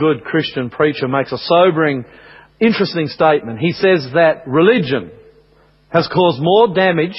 good 0.00 0.24
Christian 0.24 0.70
preacher, 0.70 1.06
makes 1.06 1.30
a 1.30 1.38
sobering, 1.38 2.04
interesting 2.58 3.06
statement. 3.06 3.60
He 3.60 3.72
says 3.72 4.08
that 4.14 4.42
religion 4.46 5.12
has 5.90 6.08
caused 6.12 6.40
more 6.40 6.74
damage 6.74 7.16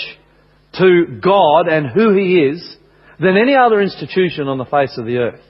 to 0.79 1.19
God 1.23 1.67
and 1.67 1.87
who 1.87 2.13
He 2.13 2.39
is 2.39 2.77
than 3.19 3.37
any 3.37 3.55
other 3.55 3.79
institution 3.79 4.47
on 4.47 4.57
the 4.57 4.65
face 4.65 4.97
of 4.97 5.05
the 5.05 5.17
earth. 5.17 5.41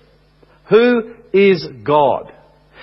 Who 0.70 1.14
is 1.34 1.66
God? 1.84 2.32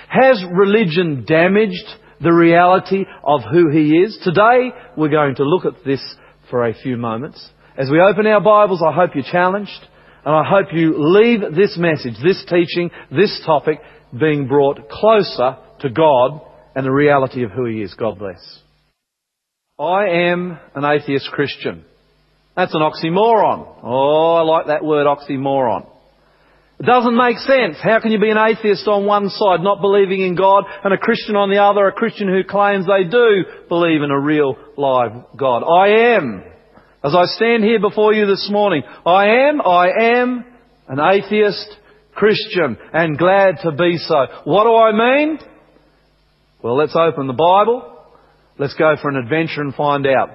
Has 0.09 0.43
religion 0.51 1.25
damaged 1.27 1.87
the 2.19 2.33
reality 2.33 3.05
of 3.23 3.41
who 3.51 3.69
He 3.71 3.97
is? 3.97 4.17
Today 4.23 4.71
we're 4.97 5.09
going 5.09 5.35
to 5.35 5.43
look 5.43 5.65
at 5.65 5.85
this 5.85 6.01
for 6.49 6.65
a 6.65 6.73
few 6.73 6.97
moments. 6.97 7.47
As 7.77 7.89
we 7.89 8.01
open 8.01 8.25
our 8.27 8.41
Bibles, 8.41 8.81
I 8.85 8.93
hope 8.93 9.11
you're 9.13 9.23
challenged 9.23 9.85
and 10.25 10.35
I 10.35 10.43
hope 10.45 10.73
you 10.73 10.95
leave 10.97 11.41
this 11.55 11.77
message, 11.77 12.15
this 12.23 12.43
teaching, 12.49 12.91
this 13.11 13.41
topic 13.45 13.79
being 14.17 14.47
brought 14.47 14.89
closer 14.89 15.57
to 15.81 15.89
God 15.89 16.41
and 16.75 16.85
the 16.85 16.91
reality 16.91 17.43
of 17.43 17.51
who 17.51 17.65
He 17.65 17.81
is. 17.81 17.93
God 17.93 18.19
bless. 18.19 18.59
I 19.79 20.07
am 20.31 20.59
an 20.75 20.83
atheist 20.85 21.29
Christian. 21.31 21.85
That's 22.55 22.75
an 22.75 22.81
oxymoron. 22.81 23.79
Oh, 23.83 24.33
I 24.33 24.41
like 24.41 24.67
that 24.67 24.83
word 24.83 25.07
oxymoron. 25.07 25.87
It 26.79 26.85
doesn't 26.85 27.15
make 27.15 27.37
sense. 27.39 27.77
How 27.81 27.99
can 27.99 28.11
you 28.11 28.19
be 28.19 28.29
an 28.29 28.37
atheist 28.37 28.87
on 28.87 29.05
one 29.05 29.29
side, 29.29 29.59
not 29.61 29.81
believing 29.81 30.21
in 30.21 30.35
God, 30.35 30.63
and 30.83 30.93
a 30.93 30.97
Christian 30.97 31.35
on 31.35 31.49
the 31.49 31.61
other, 31.61 31.87
a 31.87 31.91
Christian 31.91 32.29
who 32.29 32.43
claims 32.43 32.85
they 32.85 33.03
do 33.03 33.43
believe 33.67 34.01
in 34.01 34.11
a 34.11 34.19
real, 34.19 34.55
live 34.77 35.11
God? 35.35 35.63
I 35.63 36.15
am. 36.15 36.43
As 37.03 37.13
I 37.15 37.25
stand 37.25 37.63
here 37.63 37.81
before 37.81 38.13
you 38.13 38.25
this 38.27 38.49
morning, 38.49 38.83
I 39.05 39.49
am, 39.49 39.61
I 39.61 39.89
am 40.17 40.45
an 40.87 40.99
atheist 40.99 41.77
Christian 42.13 42.77
and 42.93 43.17
glad 43.17 43.57
to 43.63 43.71
be 43.71 43.97
so. 43.97 44.27
What 44.43 44.63
do 44.63 44.75
I 44.75 44.91
mean? 44.91 45.39
Well, 46.61 46.75
let's 46.75 46.95
open 46.95 47.27
the 47.27 47.33
Bible. 47.33 47.97
Let's 48.57 48.75
go 48.75 48.95
for 49.01 49.09
an 49.09 49.15
adventure 49.15 49.61
and 49.61 49.73
find 49.73 50.05
out. 50.05 50.29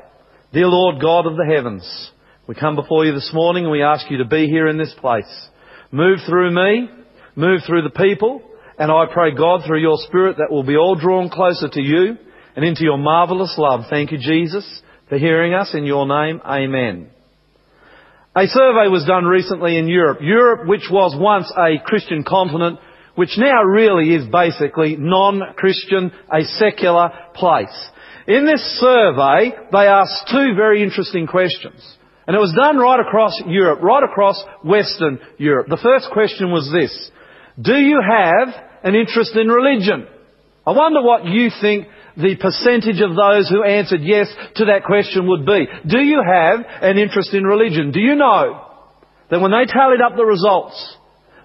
Dear 0.53 0.69
Lord 0.69 1.01
God 1.01 1.27
of 1.27 1.37
the 1.37 1.45
heavens, 1.45 2.11
we 2.49 2.55
come 2.55 2.77
before 2.77 3.05
you 3.05 3.13
this 3.13 3.31
morning 3.35 3.65
and 3.65 3.73
we 3.73 3.83
ask 3.83 4.11
you 4.11 4.19
to 4.19 4.25
be 4.25 4.47
here 4.47 4.69
in 4.69 4.79
this 4.79 4.95
place. 5.01 5.49
Move 5.91 6.19
through 6.27 6.55
me, 6.55 6.89
move 7.37 7.61
through 7.67 7.83
the 7.83 7.91
people, 7.91 8.43
and 8.79 8.91
I 8.91 9.05
pray 9.13 9.35
God 9.35 9.63
through 9.67 9.81
your 9.81 9.99
Spirit 9.99 10.39
that 10.39 10.49
we'll 10.51 10.63
be 10.63 10.77
all 10.77 10.95
drawn 10.95 11.29
closer 11.29 11.69
to 11.69 11.81
you 11.81 12.17
and 12.57 12.65
into 12.65 12.83
your 12.83 12.99
marvellous 12.99 13.55
love. 13.59 13.83
Thank 13.91 14.13
you, 14.13 14.19
Jesus, 14.19 14.83
for 15.09 15.19
hearing 15.19 15.55
us 15.55 15.75
in 15.75 15.85
your 15.85 16.07
name. 16.07 16.41
Amen. 16.45 17.14
A 18.37 18.49
survey 18.49 18.89
was 18.89 19.05
done 19.07 19.25
recently 19.27 19.79
in 19.79 19.87
Europe. 19.87 20.19
Europe, 20.21 20.67
which 20.67 20.89
was 20.91 21.15
once 21.17 21.53
a 21.57 21.79
Christian 21.85 22.25
continent, 22.25 22.81
which 23.15 23.39
now 23.39 23.63
really 23.63 24.13
is 24.13 24.27
basically 24.27 24.97
non-Christian, 24.97 26.11
a 26.33 26.43
secular 26.43 27.11
place. 27.35 27.91
In 28.27 28.45
this 28.45 28.61
survey, 28.81 29.53
they 29.71 29.87
asked 29.87 30.31
two 30.33 30.55
very 30.57 30.83
interesting 30.83 31.29
questions. 31.29 31.81
And 32.27 32.35
it 32.35 32.41
was 32.41 32.57
done 32.61 32.77
right 32.79 32.99
across 32.99 33.41
Europe, 33.47 33.83
right 33.83 34.03
across 34.03 34.43
Western 34.65 35.21
Europe. 35.39 35.69
The 35.69 35.77
first 35.77 36.11
question 36.11 36.51
was 36.51 36.69
this. 36.73 37.11
Do 37.61 37.75
you 37.75 38.01
have 38.03 38.49
an 38.83 38.97
interest 38.97 39.37
in 39.37 39.47
religion? 39.47 40.09
I 40.67 40.73
wonder 40.73 41.03
what 41.03 41.25
you 41.27 41.51
think 41.61 41.87
the 42.17 42.37
percentage 42.37 43.01
of 43.01 43.17
those 43.17 43.49
who 43.49 43.65
answered 43.65 44.03
yes 44.03 44.27
to 44.57 44.67
that 44.67 44.85
question 44.85 45.29
would 45.29 45.47
be. 45.47 45.67
Do 45.87 45.99
you 46.01 46.23
have 46.23 46.61
an 46.83 46.99
interest 46.99 47.35
in 47.35 47.45
religion? 47.45 47.91
Do 47.91 48.01
you 48.01 48.15
know 48.15 48.65
that 49.31 49.41
when 49.41 49.51
they 49.51 49.67
tallied 49.67 50.01
up 50.01 50.17
the 50.17 50.25
results, 50.25 50.97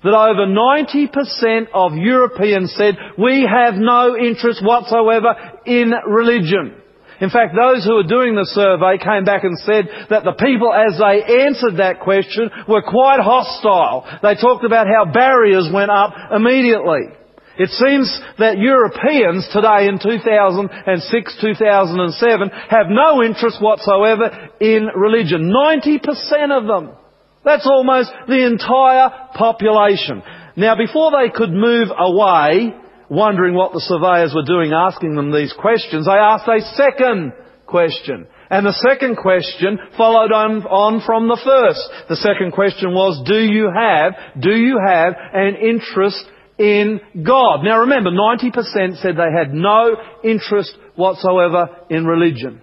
that 0.04 0.14
over 0.14 0.48
90% 0.48 1.74
of 1.74 1.98
Europeans 1.98 2.74
said, 2.78 2.96
we 3.18 3.44
have 3.44 3.76
no 3.76 4.16
interest 4.16 4.64
whatsoever 4.64 5.36
in 5.66 5.92
religion. 6.08 6.76
In 7.20 7.30
fact, 7.30 7.52
those 7.52 7.84
who 7.84 7.96
were 7.96 8.08
doing 8.08 8.36
the 8.36 8.48
survey 8.48 8.96
came 8.96 9.26
back 9.26 9.44
and 9.44 9.60
said 9.60 10.08
that 10.10 10.24
the 10.24 10.40
people, 10.40 10.72
as 10.72 10.96
they 10.96 11.44
answered 11.44 11.76
that 11.84 12.00
question, 12.00 12.50
were 12.68 12.82
quite 12.82 13.20
hostile. 13.20 14.08
They 14.24 14.36
talked 14.40 14.64
about 14.64 14.88
how 14.88 15.12
barriers 15.12 15.68
went 15.72 15.92
up 15.92 16.14
immediately. 16.32 17.19
It 17.60 17.76
seems 17.76 18.08
that 18.40 18.58
Europeans 18.58 19.44
today 19.52 19.92
in 19.92 20.00
2006, 20.00 21.38
2007 21.44 22.50
have 22.72 22.88
no 22.88 23.22
interest 23.22 23.60
whatsoever 23.60 24.32
in 24.62 24.88
religion. 24.96 25.52
90% 25.52 26.56
of 26.56 26.68
them. 26.68 26.96
That's 27.44 27.68
almost 27.68 28.12
the 28.28 28.48
entire 28.48 29.12
population. 29.36 30.24
Now 30.56 30.78
before 30.78 31.12
they 31.12 31.36
could 31.36 31.52
move 31.52 31.90
away, 31.92 32.74
wondering 33.10 33.56
what 33.56 33.74
the 33.74 33.84
surveyors 33.84 34.34
were 34.34 34.48
doing 34.48 34.72
asking 34.72 35.16
them 35.16 35.34
these 35.34 35.52
questions, 35.52 36.06
they 36.06 36.14
asked 36.14 36.48
a 36.48 36.62
second 36.80 37.34
question. 37.68 38.26
And 38.50 38.66
the 38.66 38.80
second 38.88 39.18
question 39.18 39.78
followed 39.98 40.32
on, 40.32 40.64
on, 40.64 41.02
from 41.06 41.28
the 41.28 41.40
first. 41.44 42.08
The 42.08 42.16
second 42.16 42.54
question 42.54 42.94
was, 42.94 43.22
do 43.28 43.38
you 43.38 43.70
have, 43.70 44.14
do 44.40 44.56
you 44.56 44.80
have 44.80 45.14
an 45.34 45.56
interest 45.56 46.24
in 46.60 47.00
God? 47.26 47.64
Now 47.64 47.80
remember, 47.80 48.12
90% 48.12 49.02
said 49.02 49.16
they 49.16 49.34
had 49.36 49.54
no 49.54 49.96
interest 50.24 50.76
whatsoever 50.96 51.70
in 51.90 52.06
religion. 52.06 52.62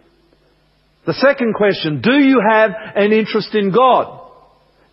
The 1.07 1.15
second 1.15 1.55
question, 1.55 2.03
do 2.03 2.13
you 2.13 2.41
have 2.47 2.71
an 2.95 3.13
interest 3.13 3.55
in 3.55 3.73
God? 3.73 4.23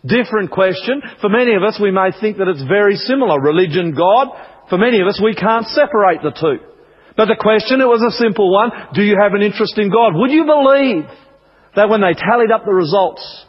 Different 0.06 0.50
question. 0.50 1.02
For 1.20 1.28
many 1.28 1.54
of 1.54 1.62
us, 1.62 1.78
we 1.80 1.90
may 1.90 2.10
think 2.20 2.38
that 2.38 2.48
it's 2.48 2.62
very 2.62 2.96
similar. 2.96 3.40
Religion, 3.40 3.94
God. 3.94 4.28
For 4.70 4.78
many 4.78 5.00
of 5.00 5.06
us, 5.06 5.20
we 5.22 5.34
can't 5.34 5.66
separate 5.66 6.22
the 6.22 6.30
two. 6.30 6.64
But 7.16 7.26
the 7.26 7.38
question, 7.38 7.80
it 7.80 7.86
was 7.86 8.02
a 8.02 8.16
simple 8.16 8.52
one. 8.52 8.70
Do 8.94 9.02
you 9.02 9.16
have 9.20 9.34
an 9.34 9.42
interest 9.42 9.78
in 9.78 9.90
God? 9.90 10.12
Would 10.14 10.30
you 10.30 10.44
believe 10.44 11.04
that 11.76 11.88
when 11.88 12.00
they 12.00 12.14
tallied 12.14 12.50
up 12.50 12.64
the 12.64 12.72
results, 12.72 13.46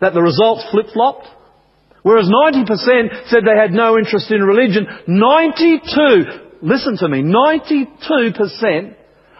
that 0.00 0.14
the 0.14 0.22
results 0.22 0.64
flip-flopped? 0.70 1.26
Whereas 2.02 2.28
90% 2.28 3.28
said 3.28 3.40
they 3.44 3.60
had 3.60 3.70
no 3.70 3.96
interest 3.96 4.30
in 4.30 4.42
religion, 4.42 4.86
92, 5.06 6.58
listen 6.62 6.96
to 6.98 7.08
me, 7.08 7.22
92% 7.22 8.96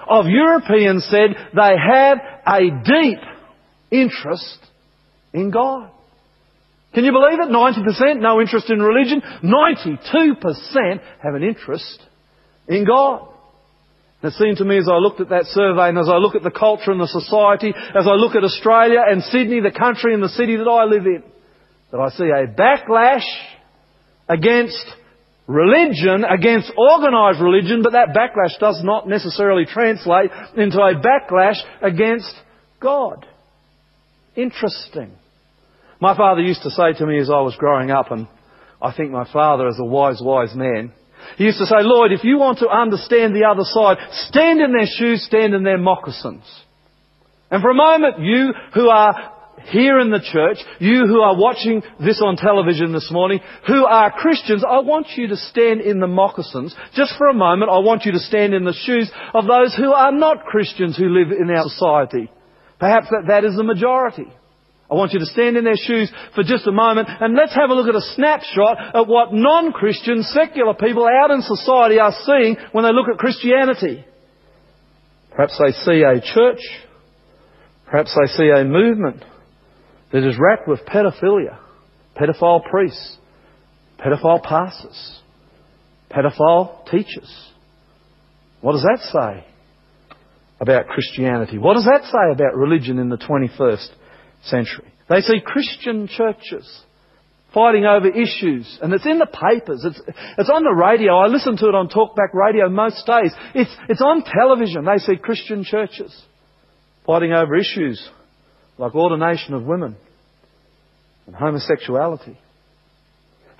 of 0.08 0.26
Europeans 0.26 1.04
said 1.10 1.30
they 1.54 1.74
have 1.76 2.18
a 2.46 2.60
deep 2.84 3.18
interest 3.90 4.58
in 5.32 5.50
God. 5.50 5.90
Can 6.94 7.04
you 7.04 7.12
believe 7.12 7.40
it? 7.40 7.48
90% 7.48 8.20
no 8.20 8.40
interest 8.40 8.70
in 8.70 8.80
religion. 8.80 9.22
92% 9.42 11.00
have 11.22 11.34
an 11.34 11.42
interest 11.42 12.02
in 12.68 12.84
God. 12.84 13.28
It 14.22 14.34
seemed 14.34 14.58
to 14.58 14.64
me 14.64 14.78
as 14.78 14.88
I 14.88 14.98
looked 14.98 15.20
at 15.20 15.30
that 15.30 15.46
survey 15.46 15.88
and 15.88 15.98
as 15.98 16.08
I 16.08 16.18
look 16.18 16.36
at 16.36 16.44
the 16.44 16.50
culture 16.50 16.92
and 16.92 17.00
the 17.00 17.08
society, 17.08 17.74
as 17.74 18.06
I 18.06 18.14
look 18.14 18.36
at 18.36 18.44
Australia 18.44 19.00
and 19.08 19.22
Sydney, 19.24 19.60
the 19.60 19.76
country 19.76 20.14
and 20.14 20.22
the 20.22 20.28
city 20.28 20.56
that 20.56 20.68
I 20.68 20.84
live 20.84 21.06
in, 21.06 21.24
that 21.92 22.00
I 22.00 22.08
see 22.08 22.24
a 22.24 22.46
backlash 22.48 23.26
against 24.28 24.84
religion, 25.46 26.24
against 26.24 26.72
organised 26.76 27.40
religion, 27.40 27.82
but 27.82 27.92
that 27.92 28.16
backlash 28.16 28.58
does 28.58 28.80
not 28.82 29.06
necessarily 29.06 29.66
translate 29.66 30.30
into 30.56 30.78
a 30.78 30.94
backlash 30.94 31.60
against 31.82 32.34
God. 32.80 33.26
Interesting. 34.34 35.12
My 36.00 36.16
father 36.16 36.40
used 36.40 36.62
to 36.62 36.70
say 36.70 36.94
to 36.94 37.06
me 37.06 37.20
as 37.20 37.28
I 37.28 37.40
was 37.40 37.54
growing 37.58 37.90
up, 37.90 38.10
and 38.10 38.26
I 38.80 38.92
think 38.96 39.10
my 39.10 39.30
father 39.30 39.68
is 39.68 39.78
a 39.78 39.84
wise, 39.84 40.20
wise 40.20 40.54
man. 40.54 40.92
He 41.36 41.44
used 41.44 41.58
to 41.58 41.66
say, 41.66 41.76
Lloyd, 41.80 42.12
if 42.12 42.24
you 42.24 42.38
want 42.38 42.58
to 42.58 42.68
understand 42.68 43.36
the 43.36 43.44
other 43.44 43.64
side, 43.64 43.98
stand 44.28 44.60
in 44.60 44.72
their 44.72 44.86
shoes, 44.86 45.24
stand 45.24 45.54
in 45.54 45.62
their 45.62 45.78
moccasins. 45.78 46.42
And 47.50 47.62
for 47.62 47.70
a 47.70 47.74
moment, 47.74 48.18
you 48.18 48.54
who 48.74 48.88
are 48.88 49.31
here 49.66 50.00
in 50.00 50.10
the 50.10 50.20
church, 50.20 50.58
you 50.80 51.06
who 51.06 51.20
are 51.20 51.36
watching 51.36 51.82
this 52.00 52.20
on 52.24 52.36
television 52.36 52.92
this 52.92 53.10
morning, 53.10 53.40
who 53.66 53.84
are 53.84 54.10
Christians, 54.10 54.64
I 54.68 54.80
want 54.80 55.08
you 55.16 55.28
to 55.28 55.36
stand 55.36 55.80
in 55.80 56.00
the 56.00 56.06
moccasins. 56.06 56.74
Just 56.94 57.14
for 57.16 57.28
a 57.28 57.34
moment, 57.34 57.70
I 57.70 57.78
want 57.78 58.04
you 58.04 58.12
to 58.12 58.18
stand 58.18 58.54
in 58.54 58.64
the 58.64 58.76
shoes 58.84 59.10
of 59.34 59.46
those 59.46 59.74
who 59.76 59.92
are 59.92 60.12
not 60.12 60.44
Christians 60.44 60.96
who 60.96 61.08
live 61.08 61.30
in 61.30 61.50
our 61.50 61.68
society. 61.68 62.30
Perhaps 62.78 63.08
that, 63.10 63.24
that 63.28 63.44
is 63.44 63.56
the 63.56 63.62
majority. 63.62 64.26
I 64.90 64.94
want 64.94 65.12
you 65.12 65.20
to 65.20 65.26
stand 65.26 65.56
in 65.56 65.64
their 65.64 65.76
shoes 65.76 66.12
for 66.34 66.42
just 66.42 66.66
a 66.66 66.72
moment 66.72 67.08
and 67.08 67.34
let's 67.34 67.54
have 67.54 67.70
a 67.70 67.74
look 67.74 67.88
at 67.88 67.94
a 67.94 68.12
snapshot 68.14 68.94
at 68.94 69.06
what 69.06 69.32
non-Christian, 69.32 70.22
secular 70.22 70.74
people 70.74 71.08
out 71.08 71.30
in 71.30 71.40
society 71.40 71.98
are 71.98 72.12
seeing 72.26 72.56
when 72.72 72.84
they 72.84 72.92
look 72.92 73.08
at 73.10 73.16
Christianity. 73.16 74.04
Perhaps 75.30 75.58
they 75.58 75.72
see 75.72 76.02
a 76.02 76.20
church. 76.20 76.60
Perhaps 77.86 78.14
they 78.20 78.32
see 78.34 78.50
a 78.54 78.64
movement 78.64 79.24
that 80.12 80.28
is 80.28 80.36
wrapped 80.38 80.68
with 80.68 80.80
pedophilia, 80.86 81.58
pedophile 82.16 82.62
priests, 82.64 83.18
pedophile 83.98 84.42
pastors, 84.42 85.20
pedophile 86.10 86.84
teachers. 86.90 87.50
What 88.60 88.72
does 88.72 88.82
that 88.82 89.00
say 89.12 89.46
about 90.60 90.86
Christianity? 90.86 91.58
What 91.58 91.74
does 91.74 91.86
that 91.86 92.04
say 92.04 92.32
about 92.32 92.54
religion 92.56 92.98
in 92.98 93.08
the 93.08 93.16
21st 93.16 93.88
century. 94.44 94.92
They 95.08 95.20
see 95.20 95.40
Christian 95.44 96.08
churches 96.08 96.82
fighting 97.54 97.84
over 97.84 98.08
issues. 98.08 98.78
And 98.80 98.92
it's 98.92 99.06
in 99.06 99.18
the 99.18 99.26
papers. 99.26 99.84
It's, 99.84 100.00
it's 100.38 100.50
on 100.50 100.64
the 100.64 100.72
radio. 100.72 101.16
I 101.18 101.26
listen 101.26 101.56
to 101.58 101.68
it 101.68 101.74
on 101.74 101.88
talkback 101.88 102.32
radio 102.32 102.68
most 102.68 103.06
days. 103.06 103.32
It's, 103.54 103.74
it's 103.88 104.00
on 104.00 104.24
television. 104.24 104.84
They 104.84 104.98
see 104.98 105.16
Christian 105.16 105.64
churches 105.64 106.18
fighting 107.06 107.32
over 107.32 107.56
issues 107.56 108.02
like 108.78 108.94
ordination 108.94 109.54
of 109.54 109.64
women 109.64 109.96
and 111.26 111.36
homosexuality. 111.36 112.38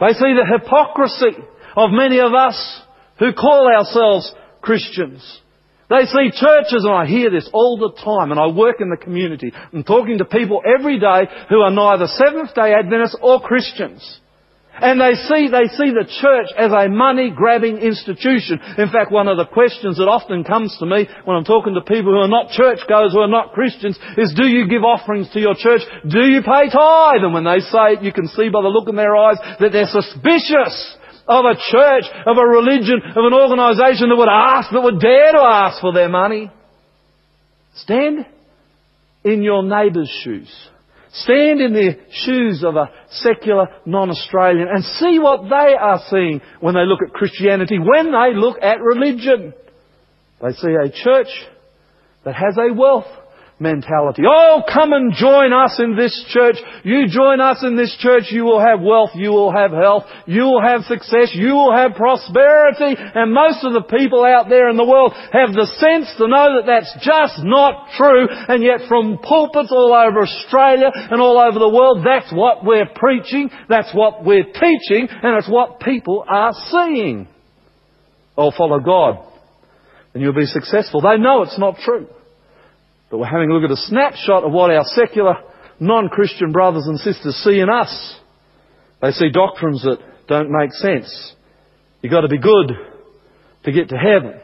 They 0.01 0.13
see 0.15 0.35
the 0.35 0.59
hypocrisy 0.59 1.43
of 1.77 1.91
many 1.91 2.19
of 2.19 2.35
us 2.35 2.83
who 3.19 3.33
call 3.33 3.69
ourselves 3.69 4.35
Christians. 4.61 5.41
They 5.89 6.07
see 6.07 6.31
churches, 6.33 6.85
and 6.85 6.93
I 6.93 7.07
hear 7.07 7.31
this 7.31 7.49
all 7.53 7.77
the 7.77 7.93
time, 8.03 8.31
and 8.31 8.41
I 8.41 8.47
work 8.47 8.77
in 8.81 8.89
the 8.89 8.97
community. 8.97 9.53
I'm 9.73 9.85
talking 9.85 10.19
to 10.19 10.25
people 10.25 10.63
every 10.67 10.99
day 10.99 11.29
who 11.51 11.61
are 11.61 11.71
neither 11.71 12.07
Seventh 12.07 12.55
day 12.55 12.73
Adventists 12.73 13.19
or 13.21 13.41
Christians. 13.41 14.21
And 14.75 15.01
they 15.01 15.13
see, 15.29 15.53
they 15.53 15.69
see 15.77 15.93
the 15.93 16.09
church 16.09 16.49
as 16.57 16.73
a 16.73 16.89
money 16.89 17.31
grabbing 17.31 17.77
institution. 17.77 18.59
In 18.79 18.89
fact, 18.89 19.13
one 19.13 19.29
of 19.29 19.37
the 19.37 19.45
questions 19.45 19.99
that 19.99 20.09
often 20.09 20.45
comes 20.45 20.75
to 20.81 20.87
me 20.87 21.07
when 21.25 21.37
I'm 21.37 21.45
talking 21.45 21.75
to 21.75 21.83
people 21.83 22.13
who 22.13 22.25
are 22.25 22.29
not 22.29 22.51
churchgoers, 22.57 23.13
who 23.13 23.21
are 23.21 23.29
not 23.29 23.53
Christians, 23.53 23.99
is 24.17 24.33
do 24.33 24.49
you 24.49 24.67
give 24.67 24.83
offerings 24.83 25.29
to 25.37 25.41
your 25.41 25.55
church? 25.55 25.83
Do 26.09 26.25
you 26.25 26.41
pay 26.41 26.73
tithe? 26.73 27.21
And 27.21 27.35
when 27.35 27.45
they 27.45 27.61
say 27.61 28.01
it, 28.01 28.03
you 28.03 28.13
can 28.13 28.29
see 28.29 28.49
by 28.49 28.65
the 28.65 28.73
look 28.73 28.89
in 28.89 28.97
their 28.97 29.15
eyes 29.15 29.37
that 29.61 29.73
they're 29.73 29.93
suspicious 29.93 30.97
of 31.29 31.45
a 31.45 31.55
church, 31.55 32.05
of 32.27 32.37
a 32.41 32.47
religion, 32.47 32.97
of 33.13 33.25
an 33.29 33.37
organisation 33.37 34.09
that 34.09 34.17
would 34.17 34.33
ask, 34.33 34.73
that 34.73 34.83
would 34.83 35.01
dare 35.01 35.33
to 35.33 35.45
ask 35.45 35.81
for 35.81 35.93
their 35.93 36.09
money. 36.09 36.51
Stand 37.77 38.27
in 39.25 39.43
your 39.43 39.63
neighbour's 39.63 40.11
shoes. 40.25 40.51
Stand 41.13 41.61
in 41.61 41.75
the 41.75 41.99
shoes 42.11 42.65
of 42.65 42.77
a 42.77 42.91
secular 43.11 43.67
non-Australian 43.85 44.69
and 44.69 44.83
see 44.83 45.19
what 45.19 45.43
they 45.43 45.75
are 45.79 46.01
seeing 46.09 46.41
when 46.61 46.75
they 46.75 46.87
look 46.87 47.01
at 47.07 47.13
Christianity, 47.13 47.79
when 47.79 48.13
they 48.13 48.35
look 48.35 48.57
at 48.63 48.81
religion. 48.81 49.53
They 50.41 50.53
see 50.53 50.73
a 50.73 50.91
church 50.91 51.29
that 52.25 52.35
has 52.35 52.57
a 52.57 52.73
wealth 52.73 53.07
mentality. 53.63 54.23
Oh, 54.27 54.63
come 54.67 54.93
and 54.93 55.15
join 55.15 55.53
us 55.53 55.79
in 55.79 55.95
this 55.97 56.13
church. 56.29 56.57
You 56.83 57.07
join 57.09 57.41
us 57.41 57.63
in 57.63 57.77
this 57.77 57.97
church, 58.01 58.25
you 58.31 58.45
will 58.45 58.61
have 58.61 58.83
wealth, 58.83 59.11
you 59.15 59.31
will 59.31 59.53
have 59.53 59.71
health, 59.71 60.05
you 60.27 60.43
will 60.43 60.61
have 60.61 60.83
success, 60.83 61.31
you 61.33 61.55
will 61.55 61.73
have 61.73 61.95
prosperity. 61.95 62.99
And 62.99 63.33
most 63.33 63.65
of 63.65 63.73
the 63.73 63.87
people 63.87 64.25
out 64.25 64.49
there 64.49 64.69
in 64.69 64.77
the 64.77 64.85
world 64.85 65.15
have 65.33 65.55
the 65.55 65.71
sense 65.79 66.13
to 66.19 66.27
know 66.27 66.59
that 66.59 66.67
that's 66.67 66.93
just 67.01 67.45
not 67.47 67.95
true. 67.97 68.27
And 68.29 68.63
yet 68.63 68.89
from 68.89 69.19
pulpits 69.23 69.71
all 69.71 69.95
over 69.95 70.23
Australia 70.23 70.91
and 70.93 71.21
all 71.23 71.39
over 71.39 71.59
the 71.59 71.71
world, 71.71 72.05
that's 72.05 72.33
what 72.35 72.65
we're 72.65 72.91
preaching, 72.95 73.49
that's 73.69 73.95
what 73.95 74.25
we're 74.25 74.51
teaching, 74.51 75.07
and 75.09 75.39
it's 75.39 75.49
what 75.49 75.81
people 75.81 76.25
are 76.29 76.53
seeing. 76.69 77.29
Oh, 78.37 78.51
follow 78.51 78.81
God 78.81 79.33
and 80.15 80.23
you'll 80.23 80.35
be 80.35 80.47
successful. 80.47 81.01
They 81.01 81.17
know 81.17 81.43
it's 81.43 81.59
not 81.59 81.77
true. 81.85 82.07
But 83.13 83.19
we're 83.19 83.27
having 83.27 83.51
a 83.51 83.53
look 83.53 83.65
at 83.65 83.71
a 83.71 83.77
snapshot 83.77 84.43
of 84.43 84.53
what 84.53 84.71
our 84.71 84.85
secular, 84.87 85.35
non-Christian 85.79 86.51
brothers 86.51 86.87
and 86.87 86.99
sisters 86.99 87.35
see 87.45 87.61
in 87.61 87.69
us. 87.69 88.19
They 89.03 89.11
see 89.11 89.29
doctrines 89.29 89.83
that 89.83 89.99
don't 90.29 90.51
make 90.51 90.73
sense. 90.73 91.35
You've 92.01 92.11
got 92.11 92.23
to 92.23 92.29
be 92.29 92.39
good 92.39 92.73
to 93.65 93.71
get 93.73 93.91
to 93.91 93.97
heaven. 93.97 94.41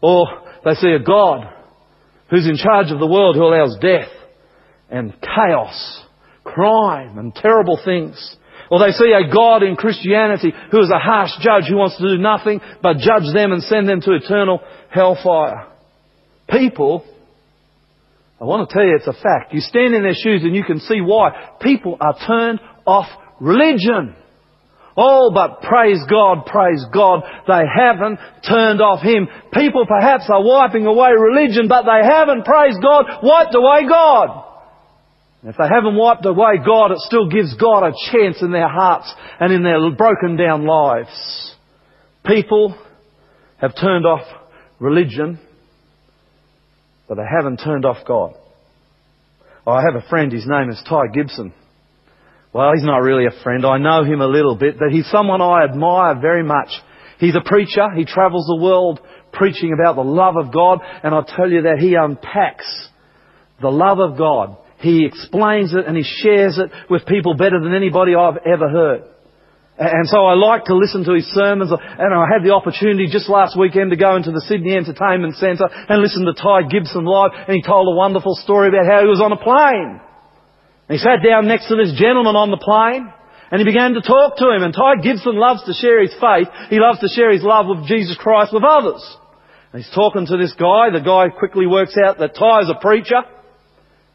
Or 0.00 0.26
they 0.64 0.72
see 0.72 0.92
a 0.92 1.00
God 1.00 1.52
who's 2.30 2.46
in 2.48 2.56
charge 2.56 2.90
of 2.90 2.98
the 2.98 3.06
world 3.06 3.36
who 3.36 3.44
allows 3.44 3.76
death 3.78 4.08
and 4.88 5.12
chaos, 5.20 6.02
crime 6.44 7.18
and 7.18 7.34
terrible 7.34 7.78
things. 7.84 8.36
Or 8.70 8.78
they 8.78 8.92
see 8.92 9.12
a 9.12 9.30
God 9.30 9.62
in 9.62 9.76
Christianity 9.76 10.54
who 10.70 10.80
is 10.80 10.90
a 10.90 10.98
harsh 10.98 11.32
judge 11.40 11.64
who 11.68 11.76
wants 11.76 11.98
to 11.98 12.08
do 12.08 12.16
nothing 12.16 12.58
but 12.82 12.96
judge 12.96 13.34
them 13.34 13.52
and 13.52 13.62
send 13.62 13.86
them 13.86 14.00
to 14.00 14.14
eternal 14.14 14.60
hellfire. 14.88 15.66
People 16.48 17.04
I 18.40 18.44
want 18.44 18.68
to 18.68 18.74
tell 18.74 18.84
you 18.84 18.94
it's 18.96 19.06
a 19.06 19.12
fact. 19.12 19.54
You 19.54 19.60
stand 19.60 19.94
in 19.94 20.02
their 20.02 20.14
shoes 20.14 20.42
and 20.42 20.54
you 20.54 20.64
can 20.64 20.80
see 20.80 21.00
why. 21.00 21.54
People 21.60 21.96
are 22.00 22.16
turned 22.26 22.60
off 22.86 23.08
religion. 23.40 24.14
Oh, 24.96 25.30
but 25.32 25.60
praise 25.60 26.00
God, 26.08 26.46
praise 26.46 26.82
God, 26.92 27.22
they 27.46 27.62
haven't 27.68 28.18
turned 28.48 28.80
off 28.80 29.02
Him. 29.02 29.28
People 29.52 29.84
perhaps 29.86 30.24
are 30.30 30.42
wiping 30.42 30.86
away 30.86 31.10
religion, 31.12 31.68
but 31.68 31.82
they 31.82 32.06
haven't, 32.06 32.44
praise 32.44 32.76
God, 32.80 33.04
wiped 33.22 33.54
away 33.54 33.86
God. 33.86 34.44
if 35.42 35.56
they 35.56 35.68
haven't 35.68 35.96
wiped 35.96 36.24
away 36.24 36.56
God, 36.64 36.92
it 36.92 36.98
still 37.00 37.28
gives 37.28 37.54
God 37.56 37.84
a 37.84 37.92
chance 38.10 38.40
in 38.40 38.52
their 38.52 38.68
hearts 38.68 39.12
and 39.38 39.52
in 39.52 39.62
their 39.62 39.90
broken 39.90 40.36
down 40.36 40.64
lives. 40.64 41.54
People 42.24 42.74
have 43.58 43.76
turned 43.78 44.06
off 44.06 44.26
religion 44.78 45.38
but 47.08 47.16
they 47.16 47.24
haven't 47.28 47.58
turned 47.58 47.84
off 47.84 48.06
God. 48.06 48.34
Oh, 49.66 49.72
I 49.72 49.82
have 49.82 50.02
a 50.02 50.08
friend, 50.08 50.32
his 50.32 50.46
name 50.46 50.70
is 50.70 50.82
Ty 50.88 51.08
Gibson. 51.12 51.52
Well, 52.52 52.72
he's 52.74 52.84
not 52.84 52.98
really 52.98 53.26
a 53.26 53.42
friend. 53.42 53.66
I 53.66 53.78
know 53.78 54.04
him 54.04 54.20
a 54.20 54.26
little 54.26 54.56
bit, 54.56 54.78
but 54.78 54.90
he's 54.90 55.06
someone 55.10 55.42
I 55.42 55.64
admire 55.64 56.18
very 56.20 56.42
much. 56.42 56.70
He's 57.18 57.34
a 57.34 57.46
preacher. 57.46 57.90
He 57.94 58.04
travels 58.04 58.46
the 58.46 58.62
world 58.62 59.00
preaching 59.32 59.74
about 59.74 59.96
the 59.96 60.04
love 60.04 60.36
of 60.36 60.52
God, 60.52 60.78
and 61.02 61.14
I 61.14 61.20
tell 61.36 61.50
you 61.50 61.62
that 61.62 61.78
he 61.78 61.94
unpacks 61.94 62.88
the 63.60 63.68
love 63.68 63.98
of 63.98 64.16
God. 64.16 64.56
He 64.78 65.04
explains 65.04 65.74
it 65.74 65.86
and 65.86 65.96
he 65.96 66.02
shares 66.02 66.58
it 66.58 66.70
with 66.90 67.06
people 67.06 67.34
better 67.34 67.60
than 67.60 67.74
anybody 67.74 68.14
I've 68.14 68.38
ever 68.46 68.68
heard. 68.68 69.02
And 69.78 70.08
so 70.08 70.24
I 70.24 70.32
like 70.32 70.64
to 70.72 70.74
listen 70.74 71.04
to 71.04 71.12
his 71.12 71.28
sermons, 71.36 71.68
and 71.68 72.10
I 72.14 72.24
had 72.32 72.40
the 72.40 72.56
opportunity 72.56 73.12
just 73.12 73.28
last 73.28 73.60
weekend 73.60 73.90
to 73.92 74.00
go 74.00 74.16
into 74.16 74.32
the 74.32 74.40
Sydney 74.48 74.72
Entertainment 74.72 75.36
Centre 75.36 75.68
and 75.68 76.00
listen 76.00 76.24
to 76.24 76.32
Ty 76.32 76.72
Gibson 76.72 77.04
live, 77.04 77.36
and 77.36 77.52
he 77.52 77.60
told 77.60 77.84
a 77.84 77.94
wonderful 77.96 78.40
story 78.40 78.68
about 78.72 78.88
how 78.88 79.04
he 79.04 79.12
was 79.12 79.20
on 79.20 79.36
a 79.36 79.36
plane. 79.36 80.00
And 80.88 80.92
he 80.96 80.98
sat 80.98 81.20
down 81.20 81.44
next 81.44 81.68
to 81.68 81.76
this 81.76 81.92
gentleman 81.92 82.40
on 82.40 82.48
the 82.48 82.56
plane, 82.56 83.04
and 83.52 83.60
he 83.60 83.68
began 83.68 83.92
to 83.92 84.00
talk 84.00 84.40
to 84.40 84.48
him, 84.48 84.64
and 84.64 84.72
Ty 84.72 85.04
Gibson 85.04 85.36
loves 85.36 85.60
to 85.68 85.76
share 85.76 86.00
his 86.00 86.16
faith. 86.16 86.48
He 86.72 86.80
loves 86.80 87.04
to 87.04 87.12
share 87.12 87.28
his 87.28 87.44
love 87.44 87.68
of 87.68 87.84
Jesus 87.84 88.16
Christ 88.16 88.56
with 88.56 88.64
others. 88.64 89.04
And 89.76 89.84
he's 89.84 89.92
talking 89.92 90.24
to 90.24 90.40
this 90.40 90.56
guy, 90.56 90.88
the 90.88 91.04
guy 91.04 91.28
quickly 91.28 91.68
works 91.68 92.00
out 92.00 92.16
that 92.16 92.32
Ty 92.32 92.64
is 92.64 92.72
a 92.72 92.80
preacher, 92.80 93.20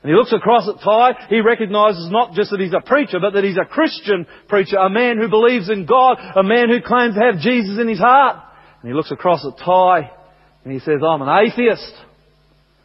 and 0.01 0.09
he 0.09 0.15
looks 0.15 0.33
across 0.33 0.67
at 0.67 0.81
Ty, 0.83 1.27
he 1.29 1.41
recognizes 1.41 2.09
not 2.09 2.33
just 2.33 2.49
that 2.49 2.59
he's 2.59 2.73
a 2.73 2.81
preacher, 2.81 3.19
but 3.21 3.33
that 3.33 3.43
he's 3.43 3.57
a 3.61 3.69
Christian 3.69 4.25
preacher, 4.47 4.77
a 4.77 4.89
man 4.89 5.17
who 5.17 5.29
believes 5.29 5.69
in 5.69 5.85
God, 5.85 6.17
a 6.35 6.41
man 6.41 6.69
who 6.69 6.81
claims 6.81 7.13
to 7.13 7.21
have 7.21 7.39
Jesus 7.39 7.79
in 7.79 7.87
his 7.87 7.99
heart. 7.99 8.37
And 8.81 8.89
he 8.89 8.95
looks 8.95 9.11
across 9.11 9.45
at 9.45 9.63
Ty, 9.63 10.09
and 10.63 10.73
he 10.73 10.79
says, 10.79 11.01
I'm 11.07 11.21
an 11.21 11.45
atheist. 11.45 11.93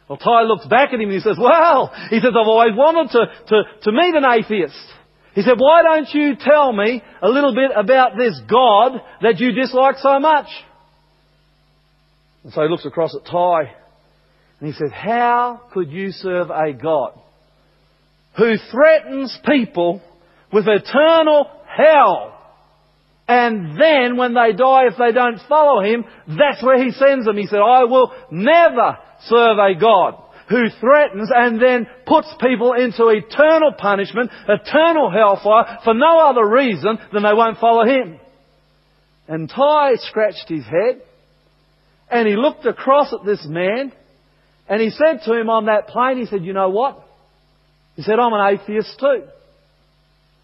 Well, 0.07 0.19
Ty 0.19 0.43
looks 0.43 0.67
back 0.67 0.89
at 0.89 1.01
him 1.01 1.09
and 1.09 1.13
he 1.13 1.19
says, 1.19 1.37
well, 1.39 1.91
he 2.09 2.19
says, 2.19 2.29
I've 2.29 2.47
always 2.47 2.75
wanted 2.75 3.11
to, 3.11 3.25
to, 3.47 3.63
to 3.81 3.91
meet 3.91 4.15
an 4.15 4.23
atheist. 4.23 4.77
He 5.33 5.41
said, 5.41 5.57
why 5.57 5.83
don't 5.83 6.07
you 6.13 6.35
tell 6.39 6.71
me 6.71 7.01
a 7.21 7.29
little 7.29 7.53
bit 7.53 7.71
about 7.75 8.15
this 8.15 8.39
God 8.49 8.93
that 9.21 9.39
you 9.39 9.51
dislike 9.51 9.97
so 9.97 10.19
much? 10.19 10.47
And 12.43 12.53
so 12.53 12.61
he 12.61 12.69
looks 12.69 12.85
across 12.85 13.15
at 13.15 13.29
Ty 13.29 13.75
and 14.59 14.67
he 14.67 14.73
says, 14.73 14.91
How 14.91 15.61
could 15.73 15.91
you 15.91 16.11
serve 16.11 16.49
a 16.49 16.73
God 16.73 17.13
who 18.37 18.55
threatens 18.71 19.37
people 19.45 20.01
with 20.51 20.67
eternal 20.67 21.49
hell? 21.67 22.33
And 23.27 23.79
then 23.79 24.15
when 24.15 24.33
they 24.33 24.53
die, 24.53 24.87
if 24.87 24.97
they 24.97 25.11
don't 25.11 25.39
follow 25.49 25.83
him, 25.83 26.05
that's 26.27 26.63
where 26.63 26.81
he 26.81 26.91
sends 26.91 27.25
them. 27.25 27.37
He 27.37 27.45
said, 27.47 27.59
I 27.59 27.83
will 27.83 28.13
never 28.31 28.97
serve 29.25 29.57
a 29.57 29.77
God 29.79 30.23
who 30.49 30.69
threatens 30.79 31.29
and 31.35 31.61
then 31.61 31.87
puts 32.05 32.33
people 32.39 32.71
into 32.71 33.09
eternal 33.09 33.73
punishment, 33.77 34.31
eternal 34.47 35.11
hellfire, 35.11 35.79
for 35.83 35.93
no 35.93 36.19
other 36.19 36.47
reason 36.47 36.97
than 37.11 37.23
they 37.23 37.33
won't 37.33 37.59
follow 37.59 37.85
him. 37.85 38.17
And 39.27 39.49
Ty 39.49 39.95
scratched 39.97 40.47
his 40.47 40.63
head 40.63 41.01
and 42.09 42.29
he 42.29 42.37
looked 42.37 42.65
across 42.65 43.11
at 43.11 43.25
this 43.25 43.45
man 43.45 43.91
and 44.69 44.81
he 44.81 44.89
said 44.89 45.21
to 45.25 45.33
him 45.33 45.49
on 45.49 45.65
that 45.65 45.87
plane, 45.87 46.17
he 46.17 46.25
said, 46.25 46.43
you 46.43 46.53
know 46.53 46.69
what? 46.69 47.03
He 47.95 48.03
said, 48.03 48.19
I'm 48.19 48.33
an 48.33 48.59
atheist 48.59 48.99
too. 48.99 49.23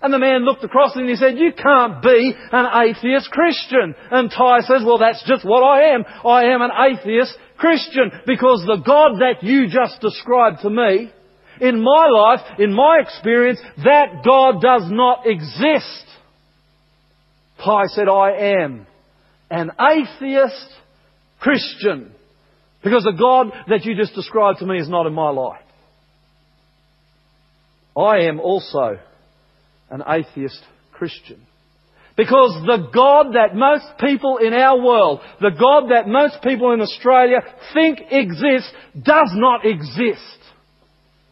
And 0.02 0.14
the 0.14 0.20
man 0.20 0.44
looked 0.44 0.64
across 0.64 0.96
and 0.96 1.08
he 1.08 1.16
said, 1.16 1.38
you 1.38 1.54
can't 1.54 2.02
be 2.02 2.34
an 2.52 2.90
atheist 2.90 3.32
Christian. 3.32 3.96
And 4.12 4.30
Ty 4.30 4.60
says, 4.62 4.82
well 4.86 4.98
that's 4.98 5.24
just 5.28 5.46
what 5.46 5.64
I 5.64 5.94
am. 5.94 6.04
I 6.26 6.46
am 6.54 6.62
an 6.62 6.72
atheist 6.92 7.38
Christian 7.58 8.12
because 8.26 8.64
the 8.66 8.84
God 8.86 9.20
that 9.20 9.44
you 9.44 9.68
just 9.70 10.02
described 10.02 10.62
to 10.62 10.70
me, 10.70 11.12
in 11.62 11.82
my 11.82 12.10
life, 12.10 12.42
in 12.60 12.74
my 12.74 13.00
experience, 13.02 13.60
that 13.78 14.24
God 14.26 14.62
does 14.62 14.90
not 14.92 15.26
exist. 15.26 16.06
Ty 17.64 17.84
said, 17.88 18.10
I 18.10 18.62
am 18.62 18.88
an 19.50 19.72
atheist 19.80 20.68
Christian. 21.40 22.13
Because 22.84 23.04
the 23.04 23.18
God 23.18 23.52
that 23.70 23.86
you 23.86 23.96
just 23.96 24.14
described 24.14 24.60
to 24.60 24.66
me 24.66 24.78
is 24.78 24.90
not 24.90 25.08
in 25.08 25.14
my 25.14 25.30
life. 25.30 25.62
I 27.96 28.22
am 28.28 28.40
also 28.40 29.00
an 29.90 30.04
atheist 30.08 30.62
Christian. 30.92 31.46
Because 32.16 32.52
the 32.66 32.90
God 32.94 33.34
that 33.34 33.56
most 33.56 33.86
people 34.00 34.38
in 34.38 34.54
our 34.54 34.80
world, 34.80 35.22
the 35.42 35.52
God 35.52 35.90
that 35.90 36.08
most 36.08 36.44
people 36.44 36.72
in 36.72 36.82
Australia 36.82 37.40
think 37.74 38.00
exists, 38.12 38.72
does 38.94 39.32
not 39.34 39.66
exist. 39.66 40.40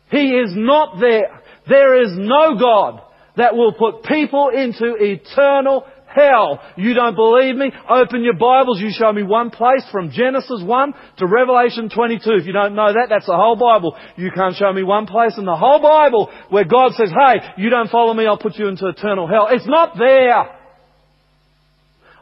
He 0.10 0.31
is 0.31 0.53
not 0.55 1.00
there. 1.00 1.41
There 1.67 2.01
is 2.01 2.12
no 2.17 2.58
God 2.58 3.01
that 3.38 3.55
will 3.55 3.74
put 3.74 4.03
people 4.03 4.50
into 4.50 4.96
eternal 4.96 5.86
hell. 6.13 6.61
You 6.75 6.93
don't 6.93 7.15
believe 7.15 7.55
me? 7.55 7.71
Open 7.89 8.23
your 8.23 8.35
Bibles. 8.35 8.79
You 8.79 8.91
show 8.91 9.11
me 9.11 9.23
one 9.23 9.49
place 9.49 9.83
from 9.91 10.11
Genesis 10.11 10.61
1 10.63 10.93
to 11.17 11.27
Revelation 11.27 11.89
22. 11.89 12.31
If 12.31 12.45
you 12.45 12.53
don't 12.53 12.75
know 12.75 12.93
that, 12.93 13.07
that's 13.09 13.25
the 13.25 13.35
whole 13.35 13.55
Bible. 13.55 13.95
You 14.15 14.31
can't 14.31 14.55
show 14.55 14.71
me 14.71 14.83
one 14.83 15.07
place 15.07 15.37
in 15.37 15.45
the 15.45 15.55
whole 15.55 15.81
Bible 15.81 16.31
where 16.49 16.65
God 16.65 16.93
says, 16.93 17.09
hey, 17.09 17.39
you 17.57 17.69
don't 17.69 17.89
follow 17.89 18.13
me, 18.13 18.25
I'll 18.25 18.37
put 18.37 18.55
you 18.55 18.67
into 18.67 18.87
eternal 18.87 19.27
hell. 19.27 19.47
It's 19.49 19.67
not 19.67 19.97
there. 19.97 20.57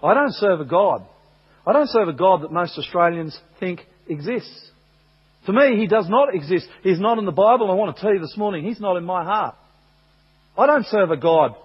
I 0.02 0.14
don't 0.14 0.34
serve 0.34 0.62
a 0.62 0.66
God. 0.66 1.06
I 1.66 1.74
don't 1.74 1.90
serve 1.90 2.08
a 2.08 2.14
God 2.14 2.44
that 2.44 2.52
most 2.52 2.78
Australians 2.78 3.38
think 3.60 3.82
exists. 4.08 4.72
To 5.46 5.54
me, 5.54 5.78
He 5.78 5.88
does 5.88 6.08
not 6.10 6.34
exist. 6.34 6.68
He's 6.84 7.00
not 7.00 7.18
in 7.18 7.26
the 7.26 7.32
Bible. 7.32 7.70
I 7.70 7.74
want 7.74 7.96
to 7.96 8.02
tell 8.02 8.14
you 8.14 8.20
this 8.20 8.36
morning, 8.38 8.66
He's 8.66 8.80
not 8.80 8.98
in 8.98 9.04
my 9.04 9.24
heart. 9.24 9.56
I 10.58 10.66
don't 10.68 10.86
serve 10.88 11.12
a 11.12 11.18
God 11.18 11.56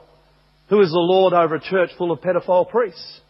who 0.68 0.80
is 0.80 0.90
the 0.90 0.99
Lord 0.99 1.33
over 1.33 1.56
a 1.56 1.61
church 1.61 1.90
full 1.99 2.11
of 2.11 2.21
pedophile 2.21 2.68
priests. 2.68 3.21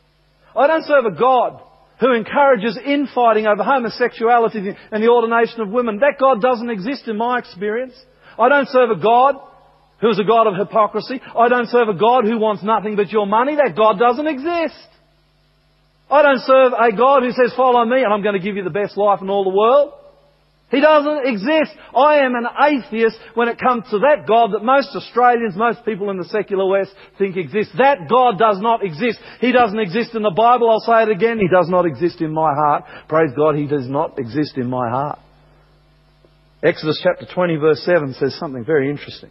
I 0.56 0.66
don't 0.66 0.84
serve 0.84 1.04
a 1.06 1.18
God 1.18 1.60
who 2.00 2.12
encourages 2.12 2.78
infighting 2.84 3.46
over 3.46 3.62
homosexuality 3.62 4.74
and 4.90 5.02
the 5.02 5.08
ordination 5.08 5.60
of 5.60 5.70
women. 5.70 5.98
That 5.98 6.18
God 6.20 6.40
doesn't 6.40 6.70
exist 6.70 7.08
in 7.08 7.16
my 7.16 7.38
experience. 7.38 7.94
I 8.38 8.48
don't 8.48 8.68
serve 8.68 8.90
a 8.90 9.00
God 9.00 9.36
who 10.00 10.10
is 10.10 10.18
a 10.18 10.24
God 10.24 10.46
of 10.46 10.54
hypocrisy. 10.56 11.20
I 11.36 11.48
don't 11.48 11.68
serve 11.68 11.88
a 11.88 11.98
God 11.98 12.24
who 12.24 12.38
wants 12.38 12.62
nothing 12.62 12.96
but 12.96 13.10
your 13.10 13.26
money. 13.26 13.56
That 13.56 13.76
God 13.76 13.98
doesn't 13.98 14.26
exist. 14.26 14.88
I 16.10 16.22
don't 16.22 16.40
serve 16.40 16.72
a 16.72 16.96
God 16.96 17.22
who 17.22 17.30
says, 17.30 17.54
follow 17.56 17.84
me 17.84 18.02
and 18.02 18.12
I'm 18.12 18.22
going 18.22 18.34
to 18.34 18.44
give 18.44 18.56
you 18.56 18.64
the 18.64 18.70
best 18.70 18.96
life 18.96 19.20
in 19.22 19.30
all 19.30 19.44
the 19.44 19.56
world. 19.56 19.94
He 20.70 20.80
doesn't 20.80 21.26
exist. 21.26 21.70
I 21.94 22.20
am 22.20 22.34
an 22.34 22.46
atheist 22.58 23.16
when 23.34 23.48
it 23.48 23.60
comes 23.60 23.84
to 23.90 23.98
that 24.00 24.26
God 24.26 24.52
that 24.52 24.64
most 24.64 24.88
Australians, 24.94 25.54
most 25.56 25.84
people 25.84 26.10
in 26.10 26.16
the 26.16 26.24
secular 26.24 26.66
West 26.66 26.92
think 27.18 27.36
exists. 27.36 27.74
That 27.78 28.08
God 28.08 28.38
does 28.38 28.58
not 28.60 28.84
exist. 28.84 29.18
He 29.40 29.52
doesn't 29.52 29.78
exist 29.78 30.14
in 30.14 30.22
the 30.22 30.34
Bible. 30.34 30.70
I'll 30.70 30.80
say 30.80 31.02
it 31.02 31.10
again. 31.10 31.38
He 31.38 31.48
does 31.48 31.68
not 31.68 31.86
exist 31.86 32.20
in 32.20 32.32
my 32.32 32.52
heart. 32.54 32.84
Praise 33.08 33.30
God, 33.36 33.56
He 33.56 33.66
does 33.66 33.88
not 33.88 34.18
exist 34.18 34.56
in 34.56 34.68
my 34.68 34.88
heart. 34.88 35.18
Exodus 36.62 36.98
chapter 37.02 37.26
20 37.32 37.56
verse 37.56 37.82
7 37.84 38.14
says 38.14 38.34
something 38.38 38.64
very 38.64 38.88
interesting. 38.88 39.30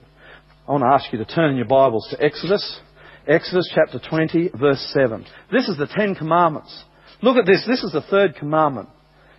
I 0.67 0.71
want 0.71 0.83
to 0.83 0.87
ask 0.87 1.11
you 1.11 1.17
to 1.17 1.25
turn 1.25 1.49
in 1.49 1.57
your 1.57 1.65
Bibles 1.65 2.07
to 2.11 2.23
Exodus. 2.23 2.79
Exodus 3.27 3.69
chapter 3.73 3.99
20 4.07 4.51
verse 4.57 4.93
7. 4.93 5.25
This 5.51 5.67
is 5.67 5.77
the 5.77 5.87
Ten 5.87 6.13
Commandments. 6.13 6.83
Look 7.23 7.37
at 7.37 7.45
this. 7.45 7.65
This 7.67 7.83
is 7.83 7.91
the 7.91 8.03
third 8.03 8.35
commandment. 8.35 8.89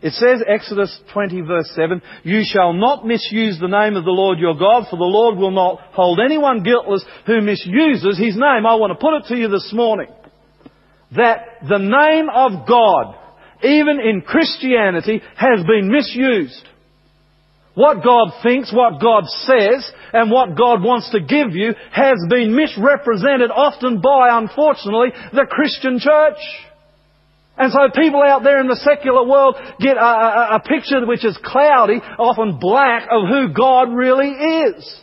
It 0.04 0.12
says, 0.12 0.44
Exodus 0.46 1.00
20 1.14 1.40
verse 1.40 1.72
7, 1.74 2.02
You 2.24 2.42
shall 2.44 2.74
not 2.74 3.06
misuse 3.06 3.58
the 3.58 3.68
name 3.68 3.96
of 3.96 4.04
the 4.04 4.10
Lord 4.10 4.38
your 4.38 4.52
God, 4.52 4.84
for 4.90 4.98
the 4.98 5.02
Lord 5.02 5.38
will 5.38 5.50
not 5.50 5.80
hold 5.92 6.20
anyone 6.20 6.62
guiltless 6.62 7.02
who 7.26 7.40
misuses 7.40 8.18
His 8.18 8.36
name. 8.36 8.66
I 8.68 8.74
want 8.74 8.92
to 8.92 9.00
put 9.00 9.14
it 9.14 9.24
to 9.28 9.36
you 9.36 9.48
this 9.48 9.72
morning 9.72 10.08
that 11.16 11.64
the 11.66 11.78
name 11.78 12.28
of 12.28 12.68
God, 12.68 13.16
even 13.62 13.98
in 13.98 14.20
Christianity, 14.20 15.22
has 15.36 15.64
been 15.64 15.90
misused. 15.90 16.68
What 17.72 18.04
God 18.04 18.28
thinks, 18.42 18.70
what 18.74 19.00
God 19.00 19.24
says, 19.24 19.90
and 20.12 20.30
what 20.30 20.54
God 20.54 20.82
wants 20.82 21.10
to 21.12 21.20
give 21.20 21.56
you 21.56 21.72
has 21.92 22.20
been 22.28 22.54
misrepresented 22.54 23.50
often 23.50 24.02
by, 24.02 24.36
unfortunately, 24.36 25.12
the 25.32 25.46
Christian 25.48 25.98
church. 25.98 26.36
And 27.56 27.72
so 27.72 27.78
people 27.94 28.22
out 28.22 28.42
there 28.42 28.60
in 28.60 28.66
the 28.66 28.76
secular 28.76 29.24
world 29.26 29.56
get 29.78 29.96
a, 29.96 30.00
a, 30.00 30.56
a, 30.56 30.60
picture 30.60 31.06
which 31.06 31.24
is 31.24 31.38
cloudy, 31.44 32.00
often 32.18 32.58
black, 32.58 33.06
of 33.10 33.28
who 33.28 33.54
God 33.54 33.94
really 33.94 34.30
is. 34.30 35.00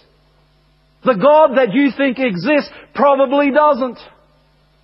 The 1.05 1.15
God 1.15 1.57
that 1.57 1.73
you 1.73 1.91
think 1.95 2.19
exists 2.19 2.69
probably 2.93 3.51
doesn't. 3.51 3.97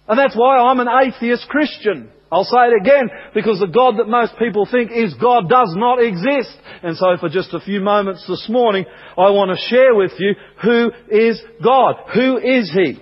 And 0.08 0.18
that's 0.18 0.36
why 0.36 0.58
I'm 0.58 0.80
an 0.80 0.88
atheist 0.88 1.50
Christian. 1.50 2.10
I'll 2.32 2.46
say 2.46 2.72
it 2.72 2.82
again, 2.82 3.10
because 3.34 3.60
the 3.60 3.68
God 3.68 3.98
that 4.00 4.08
most 4.08 4.34
people 4.40 4.68
think 4.70 4.92
is 4.92 5.14
God 5.14 5.50
does 5.50 5.74
not 5.78 6.02
exist. 6.02 6.58
And 6.84 6.96
so 6.98 7.18
for 7.20 7.30
just 7.30 7.54
a 7.54 7.60
few 7.60 7.82
moments 7.82 8.26
this 8.28 8.48
morning, 8.50 8.86
I 9.18 9.30
want 9.30 9.52
to 9.52 9.68
share 9.68 9.94
with 9.96 10.12
you 10.18 10.36
who 10.64 10.92
is 11.10 11.42
God. 11.64 11.96
Who 12.14 12.38
is 12.38 12.72
He? 12.74 13.02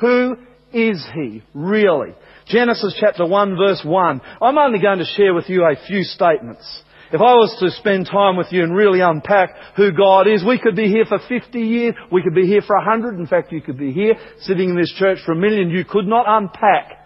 Who 0.00 0.36
is 0.72 1.04
He, 1.14 1.42
really? 1.54 2.14
Genesis 2.50 2.96
chapter 2.98 3.24
1 3.24 3.56
verse 3.56 3.80
1. 3.84 4.20
I'm 4.42 4.58
only 4.58 4.80
going 4.80 4.98
to 4.98 5.04
share 5.04 5.32
with 5.32 5.48
you 5.48 5.62
a 5.62 5.76
few 5.86 6.02
statements. 6.02 6.82
If 7.12 7.20
I 7.20 7.34
was 7.34 7.56
to 7.60 7.70
spend 7.70 8.06
time 8.06 8.36
with 8.36 8.48
you 8.50 8.64
and 8.64 8.74
really 8.74 9.00
unpack 9.00 9.50
who 9.76 9.92
God 9.92 10.26
is, 10.26 10.44
we 10.44 10.58
could 10.58 10.74
be 10.74 10.88
here 10.88 11.04
for 11.04 11.18
50 11.28 11.58
years, 11.60 11.94
we 12.10 12.22
could 12.22 12.34
be 12.34 12.46
here 12.46 12.62
for 12.62 12.76
100, 12.76 13.18
in 13.18 13.26
fact 13.26 13.52
you 13.52 13.60
could 13.60 13.78
be 13.78 13.92
here 13.92 14.14
sitting 14.40 14.70
in 14.70 14.76
this 14.76 14.92
church 14.96 15.18
for 15.24 15.32
a 15.32 15.36
million. 15.36 15.70
You 15.70 15.84
could 15.84 16.06
not 16.06 16.26
unpack 16.28 16.99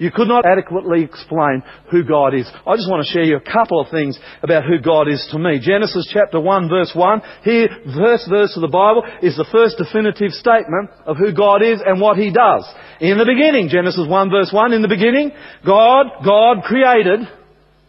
you 0.00 0.10
could 0.10 0.28
not 0.28 0.46
adequately 0.48 1.04
explain 1.04 1.62
who 1.90 2.02
God 2.02 2.32
is. 2.32 2.48
I 2.48 2.72
just 2.72 2.88
want 2.88 3.04
to 3.04 3.12
share 3.12 3.28
you 3.28 3.36
a 3.36 3.52
couple 3.52 3.78
of 3.78 3.92
things 3.92 4.18
about 4.42 4.64
who 4.64 4.80
God 4.80 5.08
is 5.12 5.20
to 5.30 5.38
me. 5.38 5.60
Genesis 5.60 6.08
chapter 6.10 6.40
1 6.40 6.70
verse 6.70 6.92
1. 6.96 7.20
Here, 7.44 7.68
first 7.94 8.24
verse 8.32 8.56
of 8.56 8.62
the 8.64 8.72
Bible 8.72 9.04
is 9.20 9.36
the 9.36 9.44
first 9.52 9.76
definitive 9.76 10.32
statement 10.32 10.88
of 11.04 11.18
who 11.18 11.36
God 11.36 11.60
is 11.60 11.84
and 11.84 12.00
what 12.00 12.16
He 12.16 12.32
does. 12.32 12.64
In 12.98 13.20
the 13.20 13.28
beginning, 13.28 13.68
Genesis 13.68 14.08
1 14.08 14.30
verse 14.30 14.48
1, 14.50 14.72
in 14.72 14.80
the 14.80 14.88
beginning, 14.88 15.32
God, 15.66 16.06
God 16.24 16.64
created, 16.64 17.20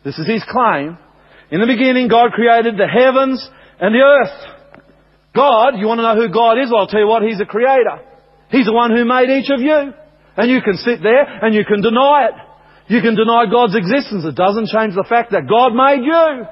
this 0.04 0.20
is 0.20 0.28
His 0.28 0.44
claim, 0.52 1.00
in 1.50 1.64
the 1.64 1.68
beginning 1.68 2.10
God 2.12 2.36
created 2.36 2.76
the 2.76 2.92
heavens 2.92 3.40
and 3.80 3.96
the 3.96 4.04
earth. 4.04 4.36
God, 5.34 5.80
you 5.80 5.88
want 5.88 6.00
to 6.00 6.04
know 6.04 6.20
who 6.20 6.28
God 6.28 6.60
is? 6.60 6.68
Well, 6.68 6.82
I'll 6.82 6.92
tell 6.92 7.00
you 7.00 7.08
what, 7.08 7.24
He's 7.24 7.40
a 7.40 7.48
creator. 7.48 8.04
He's 8.52 8.66
the 8.68 8.76
one 8.76 8.92
who 8.92 9.08
made 9.08 9.32
each 9.32 9.50
of 9.50 9.62
you. 9.62 9.96
And 10.38 10.50
you 10.50 10.62
can 10.62 10.78
sit 10.78 11.04
there 11.04 11.24
and 11.24 11.54
you 11.54 11.66
can 11.66 11.82
deny 11.82 12.30
it. 12.30 12.36
You 12.88 13.02
can 13.02 13.16
deny 13.16 13.46
God's 13.50 13.76
existence. 13.76 14.26
It 14.26 14.36
doesn't 14.36 14.68
change 14.68 14.96
the 14.96 15.06
fact 15.08 15.32
that 15.32 15.48
God 15.48 15.72
made 15.74 16.04
you. 16.04 16.46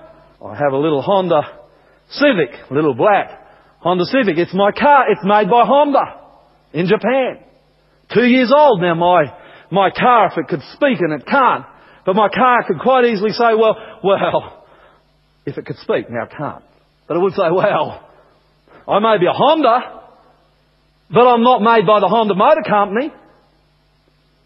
I 0.46 0.56
have 0.56 0.74
a 0.74 0.78
little 0.78 1.02
Honda 1.02 1.42
Civic, 2.12 2.72
little 2.72 2.94
black 2.94 3.40
Honda 3.80 4.06
Civic. 4.06 4.38
It's 4.38 4.54
my 4.54 4.72
car. 4.72 5.12
It's 5.12 5.24
made 5.24 5.50
by 5.50 5.66
Honda 5.66 6.20
in 6.74 6.88
Japan. 6.88 7.44
Two 8.14 8.26
years 8.26 8.52
old 8.56 8.82
now 8.82 8.96
my, 8.96 9.34
my 9.72 9.90
car, 9.92 10.32
if 10.32 10.38
it 10.38 10.48
could 10.48 10.62
speak 10.74 11.00
and 11.00 11.14
it 11.14 11.26
can't. 11.26 11.66
But 12.06 12.16
my 12.16 12.30
car 12.30 12.64
could 12.68 12.80
quite 12.80 13.06
easily 13.06 13.32
say, 13.32 13.54
well, 13.58 13.76
well, 14.04 14.66
if 15.46 15.58
it 15.58 15.66
could 15.66 15.78
speak, 15.78 16.10
now 16.10 16.24
it 16.24 16.32
can't. 16.36 16.64
But 17.08 17.18
it 17.18 17.20
would 17.22 17.34
say, 17.34 17.50
well, 17.52 18.08
I 18.88 19.00
may 19.00 19.20
be 19.20 19.28
a 19.28 19.34
Honda, 19.34 20.02
but 21.12 21.28
I'm 21.28 21.44
not 21.44 21.62
made 21.62 21.86
by 21.86 22.00
the 22.00 22.08
Honda 22.08 22.36
Motor 22.36 22.64
Company. 22.68 23.12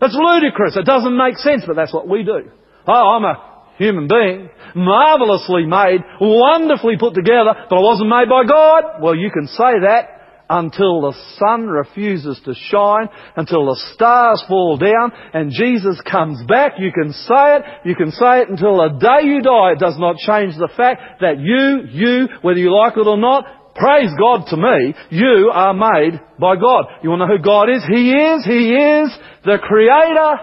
That's 0.04 0.20
ludicrous. 0.20 0.76
It 0.76 0.84
doesn't 0.84 1.16
make 1.16 1.38
sense, 1.38 1.64
but 1.66 1.78
that's 1.78 1.94
what 1.94 2.10
we 2.10 2.24
do. 2.26 2.52
Oh, 2.86 2.92
I'm 2.92 3.24
a 3.24 3.64
human 3.78 4.10
being, 4.10 4.50
marvelously 4.76 5.66
made, 5.66 6.04
wonderfully 6.20 6.98
put 7.00 7.14
together, 7.14 7.56
but 7.70 7.78
I 7.78 7.80
wasn't 7.80 8.10
made 8.10 8.28
by 8.28 8.44
God. 8.44 9.02
Well, 9.02 9.16
you 9.16 9.32
can 9.32 9.48
say 9.48 9.80
that 9.80 10.10
until 10.50 11.00
the 11.00 11.14
sun 11.40 11.68
refuses 11.68 12.38
to 12.44 12.54
shine, 12.54 13.08
until 13.38 13.68
the 13.68 13.80
stars 13.94 14.44
fall 14.46 14.76
down, 14.76 15.14
and 15.34 15.52
Jesus 15.52 16.02
comes 16.02 16.46
back. 16.48 16.74
You 16.80 16.92
can 16.92 17.14
say 17.14 17.56
it, 17.56 17.64
you 17.86 17.96
can 17.96 18.12
say 18.12 18.42
it 18.42 18.50
until 18.50 18.76
the 18.76 19.00
day 19.00 19.26
you 19.26 19.42
die. 19.42 19.72
It 19.72 19.80
does 19.80 19.96
not 19.98 20.18
change 20.18 20.58
the 20.58 20.70
fact 20.76 21.22
that 21.22 21.40
you, 21.40 21.88
you, 21.90 22.28
whether 22.42 22.60
you 22.60 22.76
like 22.76 22.98
it 22.98 23.08
or 23.08 23.16
not, 23.16 23.46
Praise 23.76 24.12
God 24.20 24.46
to 24.50 24.58
me, 24.58 24.94
you 25.10 25.50
are 25.52 25.74
made 25.74 26.20
by 26.40 26.56
God. 26.56 26.86
You 27.02 27.10
want 27.10 27.22
to 27.22 27.28
know 27.28 27.38
who 27.38 27.44
God 27.44 27.70
is? 27.70 27.84
He 27.90 28.12
is, 28.12 28.46
He 28.46 28.74
is 28.74 29.10
the 29.44 29.58
creator 29.62 30.34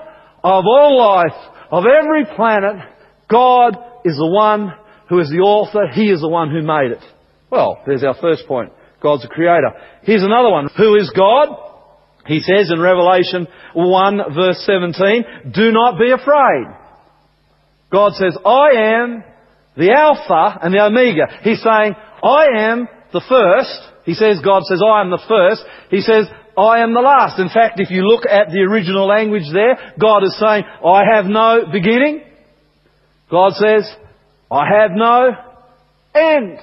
of 0.43 0.65
all 0.67 0.99
life, 0.99 1.39
of 1.71 1.85
every 1.85 2.25
planet. 2.35 2.85
God 3.31 3.77
is 4.05 4.17
the 4.17 4.31
one 4.31 4.73
who 5.09 5.21
is 5.21 5.31
the 5.31 5.39
author. 5.39 5.87
He 5.93 6.11
is 6.11 6.21
the 6.21 6.29
one 6.29 6.51
who 6.51 6.63
made 6.63 6.91
it. 6.91 7.05
Well, 7.51 7.81
there's 7.87 8.05
our 8.05 8.17
first 8.21 8.47
point. 8.49 8.73
God's 9.01 9.23
the 9.23 9.29
creator. 9.29 9.73
Here's 10.03 10.25
another 10.25 10.51
one. 10.51 10.69
Who 10.77 10.97
is 10.97 11.11
God? 11.17 11.49
He 12.27 12.41
says 12.41 12.71
in 12.71 12.81
Revelation 12.81 13.47
1 13.75 14.21
verse 14.35 14.63
17, 14.67 15.53
do 15.53 15.73
not 15.73 15.99
be 15.99 16.11
afraid. 16.11 16.67
God 17.91 18.13
says, 18.13 18.37
I 18.45 18.71
am 18.75 19.25
the 19.77 19.93
Alpha 19.93 20.59
and 20.63 20.75
the 20.75 20.85
Omega. 20.85 21.27
He's 21.43 21.63
saying, 21.63 21.95
I 22.23 22.47
am 22.59 22.89
the 23.13 23.23
first. 23.29 23.81
He 24.05 24.15
says, 24.15 24.41
God 24.45 24.63
says, 24.65 24.81
I 24.85 25.01
am 25.01 25.11
the 25.11 25.23
first. 25.29 25.63
He 25.91 26.01
says, 26.01 26.27
I 26.57 26.81
am 26.81 26.95
the 26.95 27.01
last. 27.01 27.39
In 27.39 27.49
fact, 27.49 27.81
if 27.81 27.91
you 27.91 28.03
look 28.03 28.25
at 28.27 28.51
the 28.51 28.61
original 28.61 29.07
language 29.07 29.49
there, 29.53 29.95
God 29.99 30.25
is 30.25 30.37
saying, 30.39 30.65
I 30.85 31.03
have 31.15 31.27
no 31.27 31.65
beginning. 31.71 32.23
God 33.31 33.53
says, 33.53 33.89
I 34.51 34.65
have 34.81 34.91
no 34.93 35.31
end. 36.15 36.59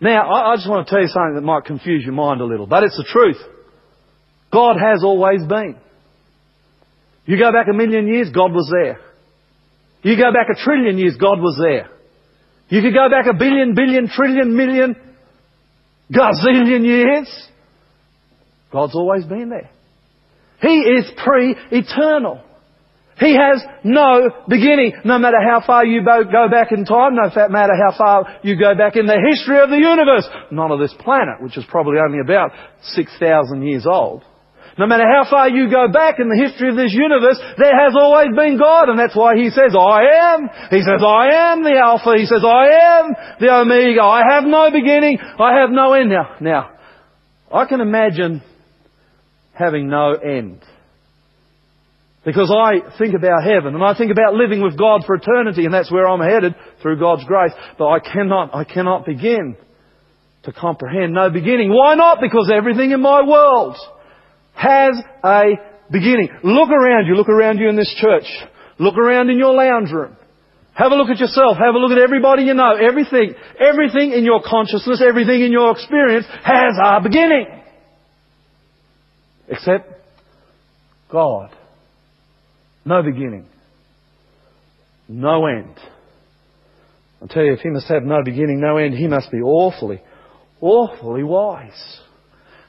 Now, 0.00 0.28
I 0.30 0.56
just 0.56 0.68
want 0.68 0.86
to 0.86 0.90
tell 0.90 1.00
you 1.00 1.08
something 1.08 1.36
that 1.36 1.42
might 1.42 1.64
confuse 1.64 2.04
your 2.04 2.14
mind 2.14 2.40
a 2.40 2.44
little, 2.44 2.66
but 2.66 2.82
it's 2.82 2.96
the 2.96 3.06
truth. 3.08 3.40
God 4.52 4.76
has 4.76 5.02
always 5.02 5.46
been. 5.46 5.76
You 7.26 7.38
go 7.38 7.52
back 7.52 7.66
a 7.72 7.76
million 7.76 8.06
years, 8.06 8.30
God 8.30 8.52
was 8.52 8.70
there. 8.70 9.00
You 10.02 10.16
go 10.16 10.30
back 10.32 10.48
a 10.52 10.62
trillion 10.62 10.98
years, 10.98 11.16
God 11.18 11.40
was 11.40 11.58
there. 11.62 11.88
You 12.68 12.82
could 12.82 12.92
go 12.92 13.08
back 13.08 13.26
a 13.26 13.36
billion, 13.36 13.74
billion, 13.74 14.08
trillion, 14.08 14.54
million, 14.54 14.96
gazillion 16.12 16.84
years. 16.84 17.48
God's 18.72 18.94
always 18.94 19.24
been 19.24 19.50
there. 19.50 19.70
He 20.60 20.78
is 20.78 21.10
pre-eternal. 21.24 22.42
He 23.18 23.36
has 23.36 23.62
no 23.84 24.28
beginning. 24.48 24.94
No 25.04 25.18
matter 25.18 25.36
how 25.40 25.64
far 25.64 25.84
you 25.86 26.02
go 26.04 26.48
back 26.50 26.72
in 26.72 26.84
time, 26.84 27.14
no 27.14 27.30
matter 27.48 27.74
how 27.76 27.96
far 27.96 28.38
you 28.42 28.58
go 28.58 28.74
back 28.74 28.96
in 28.96 29.06
the 29.06 29.20
history 29.30 29.60
of 29.60 29.70
the 29.70 29.78
universe, 29.78 30.26
not 30.50 30.72
of 30.72 30.80
this 30.80 30.94
planet, 30.98 31.40
which 31.40 31.56
is 31.56 31.64
probably 31.68 31.98
only 32.04 32.18
about 32.18 32.50
6,000 32.82 33.62
years 33.62 33.86
old. 33.86 34.24
No 34.76 34.86
matter 34.86 35.04
how 35.06 35.30
far 35.30 35.48
you 35.48 35.70
go 35.70 35.86
back 35.86 36.18
in 36.18 36.28
the 36.28 36.42
history 36.42 36.68
of 36.68 36.76
this 36.76 36.92
universe, 36.92 37.38
there 37.58 37.78
has 37.78 37.94
always 37.94 38.34
been 38.34 38.58
God, 38.58 38.88
and 38.88 38.98
that's 38.98 39.14
why 39.14 39.36
He 39.36 39.50
says, 39.50 39.70
I 39.70 40.34
am. 40.34 40.48
He 40.70 40.82
says, 40.82 40.98
I 40.98 41.52
am 41.52 41.62
the 41.62 41.78
Alpha. 41.78 42.14
He 42.16 42.26
says, 42.26 42.42
I 42.42 42.98
am 42.98 43.14
the 43.38 43.54
Omega. 43.54 44.02
I 44.02 44.22
have 44.34 44.44
no 44.44 44.70
beginning. 44.72 45.18
I 45.20 45.60
have 45.60 45.70
no 45.70 45.92
end. 45.92 46.10
Now, 46.10 46.36
now, 46.40 46.70
I 47.52 47.66
can 47.66 47.80
imagine 47.80 48.42
having 49.52 49.88
no 49.88 50.14
end. 50.14 50.60
Because 52.24 52.50
I 52.50 52.96
think 52.98 53.14
about 53.14 53.44
heaven 53.44 53.74
and 53.74 53.84
I 53.84 53.94
think 53.94 54.10
about 54.10 54.34
living 54.34 54.62
with 54.62 54.78
God 54.78 55.04
for 55.06 55.14
eternity 55.14 55.66
and 55.66 55.74
that's 55.74 55.92
where 55.92 56.08
I'm 56.08 56.20
headed 56.20 56.54
through 56.80 56.98
God's 56.98 57.24
grace. 57.24 57.52
But 57.78 57.88
I 57.88 57.98
cannot, 58.00 58.54
I 58.54 58.64
cannot 58.64 59.04
begin 59.04 59.56
to 60.44 60.52
comprehend 60.52 61.12
no 61.12 61.28
beginning. 61.30 61.70
Why 61.70 61.94
not? 61.94 62.20
Because 62.22 62.50
everything 62.52 62.92
in 62.92 63.02
my 63.02 63.22
world 63.22 63.76
has 64.54 64.96
a 65.22 65.42
beginning. 65.90 66.28
Look 66.42 66.70
around 66.70 67.06
you, 67.06 67.14
look 67.14 67.28
around 67.28 67.58
you 67.58 67.68
in 67.68 67.76
this 67.76 67.94
church. 68.00 68.26
Look 68.78 68.96
around 68.96 69.30
in 69.30 69.38
your 69.38 69.54
lounge 69.54 69.90
room. 69.92 70.16
Have 70.74 70.90
a 70.90 70.96
look 70.96 71.08
at 71.08 71.18
yourself. 71.18 71.56
Have 71.56 71.74
a 71.76 71.78
look 71.78 71.92
at 71.92 71.98
everybody 71.98 72.42
you 72.42 72.54
know. 72.54 72.74
Everything, 72.74 73.34
everything 73.60 74.10
in 74.10 74.24
your 74.24 74.42
consciousness, 74.44 75.00
everything 75.06 75.42
in 75.42 75.52
your 75.52 75.70
experience 75.70 76.26
has 76.42 76.76
a 76.82 77.00
beginning. 77.00 77.46
Except 79.48 79.88
God. 81.10 81.50
No 82.84 83.02
beginning. 83.02 83.46
No 85.08 85.46
end. 85.46 85.76
I 87.22 87.26
tell 87.28 87.44
you, 87.44 87.52
if 87.52 87.60
He 87.60 87.70
must 87.70 87.86
have 87.88 88.02
no 88.02 88.22
beginning, 88.24 88.60
no 88.60 88.76
end, 88.76 88.94
He 88.94 89.06
must 89.06 89.30
be 89.30 89.40
awfully, 89.40 90.02
awfully 90.60 91.22
wise. 91.22 92.00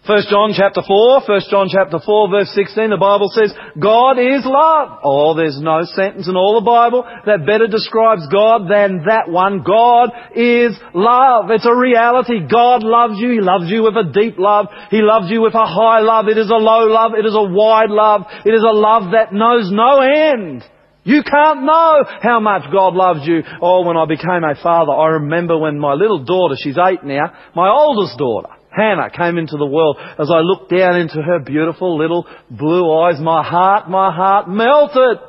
1 0.05 0.29
John 0.29 0.53
chapter 0.53 0.83
4, 0.85 1.25
1 1.25 1.41
John 1.49 1.65
chapter 1.65 1.97
4 1.97 2.29
verse 2.29 2.53
16, 2.53 2.93
the 2.93 3.01
Bible 3.01 3.25
says, 3.33 3.49
God 3.73 4.21
is 4.21 4.45
love. 4.45 5.01
Oh, 5.01 5.33
there's 5.33 5.57
no 5.57 5.81
sentence 5.81 6.29
in 6.29 6.37
all 6.37 6.61
the 6.61 6.65
Bible 6.65 7.01
that 7.25 7.49
better 7.49 7.65
describes 7.65 8.21
God 8.29 8.69
than 8.69 9.09
that 9.09 9.33
one. 9.33 9.65
God 9.65 10.13
is 10.37 10.77
love. 10.93 11.49
It's 11.49 11.65
a 11.65 11.73
reality. 11.73 12.45
God 12.45 12.85
loves 12.85 13.17
you. 13.17 13.33
He 13.33 13.41
loves 13.41 13.65
you 13.65 13.81
with 13.81 13.97
a 13.97 14.13
deep 14.13 14.37
love. 14.37 14.69
He 14.93 15.01
loves 15.01 15.25
you 15.33 15.41
with 15.41 15.57
a 15.57 15.65
high 15.65 16.05
love. 16.05 16.29
It 16.29 16.37
is 16.37 16.53
a 16.53 16.61
low 16.61 16.85
love. 16.85 17.17
It 17.17 17.25
is 17.25 17.33
a 17.33 17.49
wide 17.49 17.89
love. 17.89 18.29
It 18.45 18.53
is 18.53 18.61
a 18.61 18.77
love 18.77 19.09
that 19.17 19.33
knows 19.33 19.73
no 19.73 20.05
end. 20.05 20.61
You 21.01 21.25
can't 21.25 21.65
know 21.65 22.05
how 22.21 22.39
much 22.39 22.69
God 22.71 22.93
loves 22.93 23.25
you. 23.25 23.41
Oh, 23.59 23.81
when 23.81 23.97
I 23.97 24.05
became 24.05 24.45
a 24.45 24.53
father, 24.61 24.91
I 24.91 25.17
remember 25.21 25.57
when 25.57 25.79
my 25.79 25.93
little 25.93 26.23
daughter, 26.23 26.53
she's 26.57 26.77
eight 26.77 27.03
now, 27.03 27.33
my 27.55 27.69
oldest 27.69 28.17
daughter, 28.17 28.49
Hannah 28.75 29.09
came 29.09 29.37
into 29.37 29.57
the 29.57 29.65
world. 29.65 29.97
As 30.19 30.29
I 30.29 30.39
looked 30.39 30.69
down 30.69 30.99
into 30.99 31.21
her 31.21 31.39
beautiful 31.39 31.97
little 31.97 32.25
blue 32.49 32.91
eyes, 32.91 33.19
my 33.19 33.43
heart, 33.43 33.89
my 33.89 34.13
heart 34.13 34.49
melted. 34.49 35.19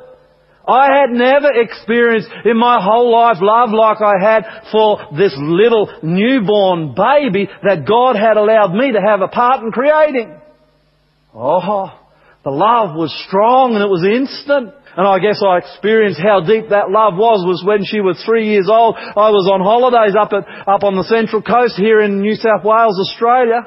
I 0.67 0.87
had 0.99 1.11
never 1.11 1.49
experienced 1.53 2.27
in 2.43 2.57
my 2.57 2.83
whole 2.83 3.09
life 3.09 3.37
love 3.39 3.69
like 3.71 4.01
I 4.01 4.21
had 4.21 4.43
for 4.69 4.99
this 5.17 5.33
little 5.37 5.89
newborn 6.03 6.93
baby 6.93 7.47
that 7.63 7.87
God 7.87 8.17
had 8.17 8.35
allowed 8.35 8.73
me 8.73 8.91
to 8.91 8.99
have 8.99 9.21
a 9.21 9.29
part 9.29 9.63
in 9.63 9.71
creating. 9.71 10.37
Oh, 11.33 11.93
the 12.43 12.51
love 12.51 12.95
was 12.95 13.13
strong 13.27 13.75
and 13.75 13.83
it 13.83 13.87
was 13.87 14.03
instant. 14.03 14.73
And 14.97 15.05
I 15.05 15.19
guess 15.19 15.37
I 15.45 15.61
experienced 15.61 16.19
how 16.19 16.41
deep 16.41 16.73
that 16.73 16.89
love 16.89 17.13
was 17.13 17.45
was 17.45 17.61
when 17.61 17.85
she 17.85 18.01
was 18.01 18.17
three 18.25 18.49
years 18.49 18.65
old. 18.65 18.97
I 18.97 19.29
was 19.29 19.45
on 19.45 19.61
holidays 19.61 20.17
up 20.17 20.33
at, 20.33 20.41
up 20.65 20.81
on 20.81 20.97
the 20.97 21.05
central 21.05 21.45
coast 21.45 21.77
here 21.77 22.01
in 22.01 22.19
New 22.19 22.33
South 22.33 22.65
Wales, 22.65 22.97
Australia. 23.05 23.61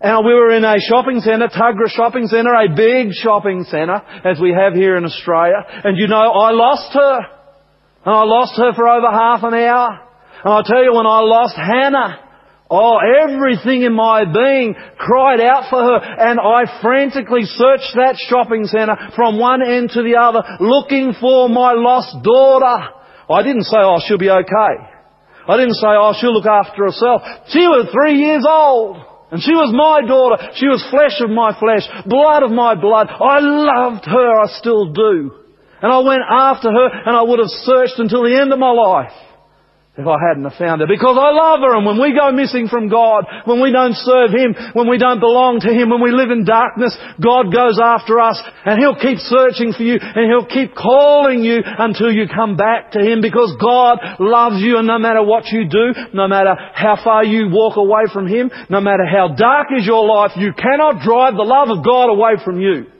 And 0.00 0.24
we 0.24 0.32
were 0.32 0.56
in 0.56 0.64
a 0.64 0.80
shopping 0.80 1.20
centre, 1.20 1.52
Tuggerah 1.52 1.92
Shopping 1.92 2.26
Centre, 2.32 2.56
a 2.56 2.72
big 2.72 3.12
shopping 3.12 3.68
centre, 3.68 4.00
as 4.24 4.40
we 4.40 4.56
have 4.56 4.72
here 4.72 4.96
in 4.96 5.04
Australia. 5.04 5.60
And 5.60 6.00
you 6.00 6.08
know, 6.08 6.24
I 6.32 6.56
lost 6.56 6.88
her. 6.96 7.16
And 8.08 8.14
I 8.16 8.24
lost 8.24 8.56
her 8.56 8.72
for 8.72 8.88
over 8.88 9.12
half 9.12 9.44
an 9.44 9.52
hour. 9.52 10.08
And 10.40 10.52
I 10.56 10.62
tell 10.64 10.80
you, 10.80 10.96
when 10.96 11.04
I 11.04 11.20
lost 11.20 11.52
Hannah, 11.52 12.25
Oh, 12.68 12.98
everything 12.98 13.82
in 13.82 13.94
my 13.94 14.24
being 14.24 14.74
cried 14.98 15.40
out 15.40 15.70
for 15.70 15.78
her 15.78 15.98
and 16.02 16.40
I 16.40 16.66
frantically 16.82 17.44
searched 17.44 17.94
that 17.94 18.18
shopping 18.26 18.64
centre 18.66 18.96
from 19.14 19.38
one 19.38 19.62
end 19.62 19.90
to 19.90 20.02
the 20.02 20.18
other 20.18 20.42
looking 20.58 21.14
for 21.20 21.48
my 21.48 21.74
lost 21.78 22.24
daughter. 22.26 22.90
I 23.30 23.42
didn't 23.42 23.70
say, 23.70 23.78
oh, 23.78 24.02
she'll 24.02 24.18
be 24.18 24.30
okay. 24.30 24.74
I 25.46 25.56
didn't 25.56 25.78
say, 25.78 25.94
oh, 25.94 26.12
she'll 26.18 26.34
look 26.34 26.46
after 26.46 26.90
herself. 26.90 27.22
She 27.54 27.62
was 27.62 27.86
three 27.94 28.18
years 28.18 28.42
old. 28.42 28.98
And 29.30 29.42
she 29.42 29.54
was 29.54 29.70
my 29.70 30.02
daughter. 30.06 30.50
She 30.58 30.66
was 30.66 30.82
flesh 30.90 31.22
of 31.22 31.30
my 31.30 31.54
flesh, 31.58 31.86
blood 32.06 32.42
of 32.42 32.50
my 32.50 32.74
blood. 32.74 33.06
I 33.10 33.38
loved 33.42 34.06
her, 34.06 34.42
I 34.42 34.46
still 34.58 34.90
do. 34.90 35.30
And 35.82 35.92
I 35.92 35.98
went 36.02 36.22
after 36.26 36.70
her 36.70 36.88
and 37.06 37.14
I 37.14 37.22
would 37.22 37.38
have 37.38 37.50
searched 37.62 37.98
until 37.98 38.24
the 38.26 38.34
end 38.34 38.52
of 38.52 38.58
my 38.58 38.74
life 38.74 39.14
if 39.96 40.06
I 40.06 40.16
hadn't 40.20 40.44
have 40.44 40.60
found 40.60 40.80
her. 40.80 40.86
Because 40.86 41.16
I 41.16 41.32
love 41.32 41.60
her 41.64 41.72
and 41.76 41.86
when 41.88 41.96
we 42.00 42.12
go 42.12 42.30
missing 42.32 42.68
from 42.68 42.88
God, 42.88 43.24
when 43.44 43.62
we 43.64 43.72
don't 43.72 43.96
serve 43.96 44.30
Him, 44.30 44.52
when 44.76 44.88
we 44.88 44.98
don't 44.98 45.20
belong 45.20 45.60
to 45.64 45.72
Him, 45.72 45.88
when 45.88 46.04
we 46.04 46.12
live 46.12 46.30
in 46.30 46.44
darkness, 46.44 46.92
God 47.16 47.48
goes 47.48 47.80
after 47.80 48.20
us 48.20 48.36
and 48.64 48.76
He'll 48.78 49.00
keep 49.00 49.18
searching 49.24 49.72
for 49.72 49.82
you 49.82 49.96
and 50.00 50.28
He'll 50.28 50.48
keep 50.48 50.76
calling 50.76 51.40
you 51.40 51.64
until 51.64 52.12
you 52.12 52.28
come 52.28 52.56
back 52.56 52.92
to 52.92 53.00
Him 53.00 53.24
because 53.24 53.56
God 53.56 54.20
loves 54.20 54.60
you 54.60 54.76
and 54.76 54.86
no 54.86 54.98
matter 54.98 55.24
what 55.24 55.48
you 55.48 55.64
do, 55.64 55.96
no 56.12 56.28
matter 56.28 56.52
how 56.74 57.00
far 57.02 57.24
you 57.24 57.48
walk 57.48 57.76
away 57.76 58.04
from 58.12 58.28
Him, 58.28 58.50
no 58.68 58.80
matter 58.80 59.06
how 59.08 59.32
dark 59.32 59.68
is 59.72 59.86
your 59.86 60.04
life, 60.04 60.32
you 60.36 60.52
cannot 60.52 61.00
drive 61.00 61.34
the 61.34 61.48
love 61.48 61.72
of 61.72 61.84
God 61.84 62.12
away 62.12 62.36
from 62.44 62.60
you. 62.60 62.95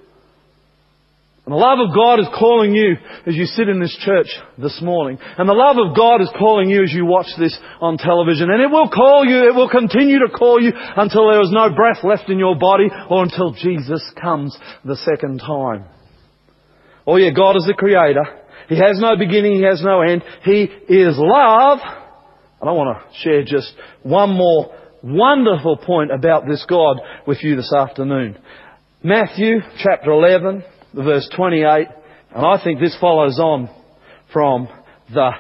And 1.47 1.53
the 1.53 1.63
love 1.63 1.79
of 1.79 1.95
God 1.95 2.19
is 2.19 2.27
calling 2.37 2.75
you 2.75 2.97
as 3.25 3.37
you 3.37 3.47
sit 3.47 3.69
in 3.69 3.79
this 3.79 3.97
church 4.01 4.27
this 4.59 4.83
morning. 4.83 5.17
And 5.39 5.49
the 5.49 5.55
love 5.55 5.77
of 5.79 5.97
God 5.97 6.21
is 6.21 6.29
calling 6.37 6.69
you 6.69 6.83
as 6.83 6.93
you 6.93 7.07
watch 7.07 7.29
this 7.39 7.57
on 7.81 7.99
television. 7.99 8.51
And 8.51 8.61
it 8.61 8.69
will 8.69 8.89
call 8.91 9.25
you, 9.25 9.47
it 9.47 9.55
will 9.55 9.71
continue 9.71 10.19
to 10.27 10.29
call 10.37 10.61
you 10.61 10.73
until 10.75 11.31
there 11.31 11.41
is 11.41 11.53
no 11.53 11.73
breath 11.73 12.03
left 12.03 12.29
in 12.31 12.41
your 12.41 12.59
body 12.59 12.89
or 13.09 13.23
until 13.23 13.53
Jesus 13.53 14.03
comes 14.21 14.59
the 14.85 14.97
second 14.97 15.39
time. 15.39 15.85
Oh 17.07 17.15
yeah, 17.15 17.31
God 17.31 17.55
is 17.55 17.65
the 17.65 17.75
creator. 17.79 18.25
He 18.69 18.75
has 18.75 18.99
no 18.99 19.17
beginning, 19.17 19.55
He 19.55 19.63
has 19.63 19.81
no 19.85 20.01
end. 20.01 20.25
He 20.43 20.63
is 20.63 21.15
love. 21.17 21.79
And 22.61 22.69
I 22.69 22.73
want 22.73 22.99
to 22.99 23.19
share 23.21 23.45
just 23.45 23.73
one 24.03 24.31
more 24.31 24.75
wonderful 25.01 25.77
point 25.77 26.11
about 26.11 26.49
this 26.49 26.67
God 26.69 26.97
with 27.25 27.39
you 27.45 27.55
this 27.55 27.73
afternoon. 27.73 28.37
Matthew 29.05 29.61
chapter 29.79 30.11
11 30.11 30.65
verse 30.97 31.29
28, 31.35 31.87
and 32.35 32.47
I 32.47 32.63
think 32.63 32.81
this 32.81 32.97
follows 33.01 33.39
on 33.39 33.71
from 34.33 34.69
the 35.13 35.31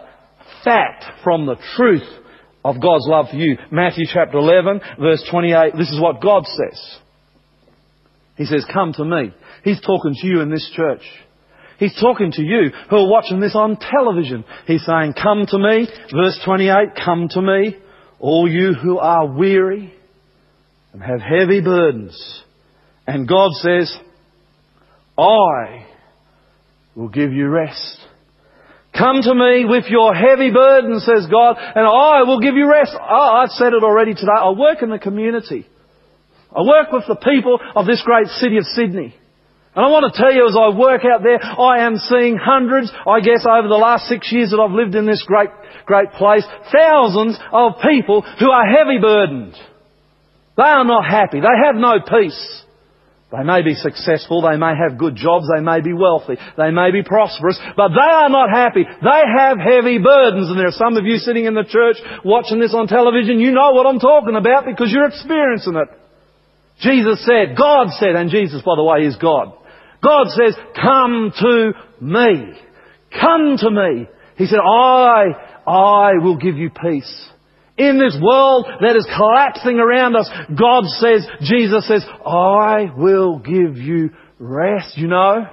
fact, 0.64 1.04
from 1.24 1.46
the 1.46 1.56
truth 1.76 2.06
of 2.64 2.80
God's 2.80 3.06
love 3.06 3.26
for 3.30 3.36
you. 3.36 3.56
Matthew 3.70 4.06
chapter 4.12 4.38
11, 4.38 4.80
verse 5.00 5.26
28, 5.30 5.72
this 5.76 5.90
is 5.90 6.00
what 6.00 6.20
God 6.20 6.44
says. 6.46 6.98
He 8.36 8.44
says, 8.44 8.66
come 8.72 8.92
to 8.94 9.04
me. 9.04 9.32
He's 9.64 9.80
talking 9.80 10.14
to 10.14 10.26
you 10.26 10.40
in 10.40 10.50
this 10.50 10.70
church. 10.74 11.02
He's 11.78 11.98
talking 12.00 12.32
to 12.32 12.42
you 12.42 12.70
who 12.88 12.96
are 12.96 13.10
watching 13.10 13.40
this 13.40 13.54
on 13.54 13.76
television. 13.76 14.44
He's 14.66 14.84
saying, 14.84 15.14
come 15.20 15.46
to 15.46 15.58
me. 15.58 15.88
Verse 16.14 16.40
28, 16.44 16.72
come 17.04 17.28
to 17.30 17.42
me, 17.42 17.76
all 18.18 18.50
you 18.50 18.72
who 18.74 18.98
are 18.98 19.26
weary 19.26 19.92
and 20.92 21.02
have 21.02 21.20
heavy 21.20 21.60
burdens. 21.60 22.42
And 23.06 23.28
God 23.28 23.52
says, 23.52 23.94
I 25.18 25.86
will 26.94 27.08
give 27.08 27.32
you 27.32 27.48
rest. 27.48 27.98
Come 28.96 29.20
to 29.22 29.34
me 29.34 29.64
with 29.66 29.84
your 29.88 30.14
heavy 30.14 30.50
burden, 30.50 31.00
says 31.00 31.26
God, 31.30 31.56
and 31.58 31.86
I 31.86 32.22
will 32.22 32.40
give 32.40 32.54
you 32.54 32.70
rest. 32.70 32.92
Oh, 32.94 33.30
I've 33.42 33.50
said 33.50 33.74
it 33.74 33.82
already 33.82 34.14
today. 34.14 34.32
I 34.34 34.50
work 34.50 34.82
in 34.82 34.88
the 34.88 34.98
community. 34.98 35.66
I 36.54 36.62
work 36.62 36.90
with 36.92 37.04
the 37.06 37.16
people 37.16 37.58
of 37.74 37.86
this 37.86 38.02
great 38.04 38.28
city 38.28 38.56
of 38.56 38.64
Sydney. 38.64 39.14
And 39.74 39.84
I 39.84 39.88
want 39.88 40.10
to 40.10 40.18
tell 40.18 40.32
you 40.32 40.48
as 40.48 40.56
I 40.56 40.72
work 40.72 41.02
out 41.04 41.22
there, 41.22 41.36
I 41.36 41.84
am 41.84 41.96
seeing 41.96 42.38
hundreds, 42.40 42.90
I 43.06 43.20
guess 43.20 43.44
over 43.44 43.68
the 43.68 43.76
last 43.76 44.08
six 44.08 44.32
years 44.32 44.50
that 44.50 44.60
I've 44.60 44.72
lived 44.72 44.94
in 44.94 45.04
this 45.04 45.22
great, 45.26 45.50
great 45.84 46.12
place, 46.12 46.44
thousands 46.72 47.38
of 47.52 47.72
people 47.84 48.22
who 48.22 48.50
are 48.50 48.64
heavy 48.64 48.96
burdened. 48.98 49.52
They 50.56 50.62
are 50.62 50.84
not 50.86 51.04
happy. 51.04 51.40
They 51.40 51.58
have 51.66 51.76
no 51.76 52.00
peace. 52.00 52.62
They 53.36 53.44
may 53.44 53.62
be 53.62 53.74
successful, 53.74 54.40
they 54.40 54.56
may 54.56 54.72
have 54.72 54.96
good 54.96 55.14
jobs, 55.14 55.44
they 55.52 55.60
may 55.60 55.82
be 55.82 55.92
wealthy, 55.92 56.36
they 56.56 56.70
may 56.70 56.90
be 56.90 57.02
prosperous, 57.02 57.60
but 57.76 57.88
they 57.88 58.12
are 58.12 58.30
not 58.30 58.48
happy. 58.48 58.84
They 58.84 59.22
have 59.36 59.58
heavy 59.58 59.98
burdens. 59.98 60.48
And 60.48 60.58
there 60.58 60.68
are 60.68 60.80
some 60.80 60.96
of 60.96 61.04
you 61.04 61.18
sitting 61.18 61.44
in 61.44 61.54
the 61.54 61.68
church 61.68 61.96
watching 62.24 62.60
this 62.60 62.72
on 62.72 62.86
television, 62.86 63.40
you 63.40 63.52
know 63.52 63.72
what 63.72 63.86
I'm 63.86 63.98
talking 63.98 64.36
about 64.36 64.64
because 64.64 64.90
you're 64.90 65.08
experiencing 65.08 65.76
it. 65.76 65.88
Jesus 66.80 67.24
said, 67.26 67.56
God 67.56 67.88
said, 67.98 68.16
and 68.16 68.30
Jesus, 68.30 68.62
by 68.62 68.76
the 68.76 68.84
way, 68.84 69.06
is 69.06 69.16
God. 69.16 69.52
God 70.02 70.28
says, 70.28 70.54
come 70.74 71.32
to 71.38 71.72
me. 72.00 72.52
Come 73.20 73.56
to 73.58 73.70
me. 73.70 74.06
He 74.36 74.46
said, 74.46 74.60
I, 74.60 75.24
I 75.66 76.12
will 76.22 76.36
give 76.36 76.56
you 76.56 76.70
peace. 76.70 77.28
In 77.78 77.98
this 77.98 78.16
world 78.20 78.66
that 78.80 78.96
is 78.96 79.06
collapsing 79.16 79.78
around 79.78 80.16
us, 80.16 80.30
God 80.58 80.84
says, 80.84 81.26
Jesus 81.42 81.86
says, 81.86 82.04
I 82.24 82.90
will 82.96 83.38
give 83.38 83.76
you 83.76 84.10
rest. 84.38 84.96
You 84.96 85.08
know, 85.08 85.46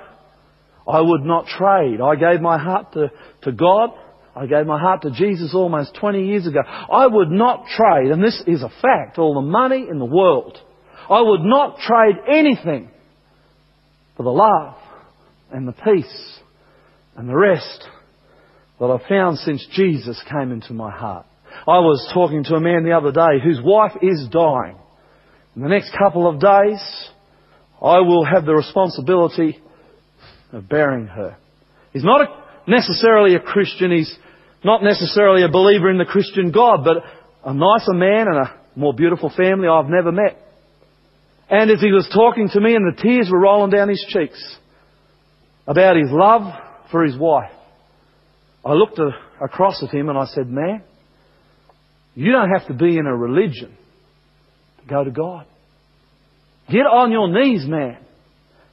I 0.88 1.02
would 1.02 1.24
not 1.24 1.48
trade. 1.48 2.00
I 2.02 2.16
gave 2.16 2.42
my 2.42 2.58
heart 2.58 2.94
to, 2.94 3.12
to 3.44 3.52
God. 3.52 3.90
I 4.36 4.46
gave 4.46 4.66
my 4.66 4.80
heart 4.80 5.04
to 5.04 5.12
Jesus 5.12 5.54
almost 5.54 5.96
20 5.96 6.26
years 6.26 6.48
ago. 6.48 6.60
I 6.66 7.08
would 7.08 7.30
not 7.30 7.66
trade, 7.68 8.12
and 8.12 8.24
this 8.24 8.42
is 8.48 8.64
a 8.64 8.70
fact, 8.82 9.20
all 9.20 9.36
the 9.36 9.48
money 9.48 9.86
in 9.90 10.00
the 10.00 10.06
world. 10.06 10.58
I 11.10 11.22
would 11.22 11.42
not 11.42 11.78
trade 11.80 12.16
anything 12.28 12.90
for 14.18 14.24
the 14.24 14.30
love 14.30 14.76
and 15.52 15.68
the 15.68 15.74
peace 15.74 16.40
and 17.16 17.30
the 17.30 17.36
rest 17.36 17.88
that 18.80 18.86
I've 18.86 19.08
found 19.08 19.38
since 19.40 19.66
Jesus 19.74 20.22
came 20.32 20.52
into 20.52 20.74
my 20.74 20.90
heart. 20.90 21.26
I 21.68 21.80
was 21.80 22.10
talking 22.14 22.44
to 22.46 22.56
a 22.56 22.60
man 22.60 22.84
the 22.84 22.92
other 22.92 23.12
day 23.12 23.44
whose 23.44 23.62
wife 23.64 23.94
is 24.02 24.28
dying. 24.32 24.78
In 25.56 25.62
the 25.62 25.70
next 25.70 25.96
couple 25.98 26.28
of 26.28 26.40
days, 26.40 27.10
I 27.82 28.00
will 28.00 28.26
have 28.26 28.46
the 28.46 28.56
responsibility 28.56 29.60
of 30.52 30.68
burying 30.68 31.08
her. 31.08 31.38
He's 31.92 32.04
not 32.04 32.22
a, 32.22 32.70
necessarily 32.70 33.36
a 33.36 33.40
Christian. 33.40 33.92
He's 33.92 34.16
not 34.64 34.84
necessarily 34.84 35.44
a 35.44 35.50
believer 35.50 35.92
in 35.92 35.98
the 35.98 36.06
Christian 36.06 36.52
God, 36.52 36.84
but 36.84 37.04
a 37.46 37.54
nicer 37.54 37.94
man 37.94 38.28
and 38.28 38.38
a 38.38 38.60
more 38.76 38.94
beautiful 38.94 39.32
family 39.36 39.68
I've 39.68 39.90
never 39.90 40.12
met. 40.12 40.40
And 41.50 41.70
as 41.70 41.82
he 41.82 41.92
was 41.92 42.10
talking 42.14 42.50
to 42.50 42.60
me 42.60 42.76
and 42.76 42.92
the 42.92 43.02
tears 43.02 43.30
were 43.32 43.40
rolling 43.40 43.70
down 43.70 43.90
his 43.90 44.04
cheeks 44.10 44.58
about 45.68 45.98
his 45.98 46.10
love 46.10 46.54
for 46.90 47.04
his 47.04 47.18
wife, 47.18 47.52
I 48.66 48.74
looked 48.74 49.00
across 49.42 49.84
at 49.84 49.94
him 49.94 50.10
and 50.10 50.18
I 50.18 50.26
said, 50.26 50.48
man, 50.48 50.84
you 52.16 52.32
don't 52.32 52.50
have 52.50 52.68
to 52.68 52.74
be 52.74 52.98
in 52.98 53.06
a 53.06 53.16
religion 53.16 53.76
to 54.82 54.88
go 54.88 55.04
to 55.04 55.12
God. 55.12 55.46
Get 56.70 56.86
on 56.86 57.12
your 57.12 57.28
knees, 57.28 57.66
man, 57.68 57.98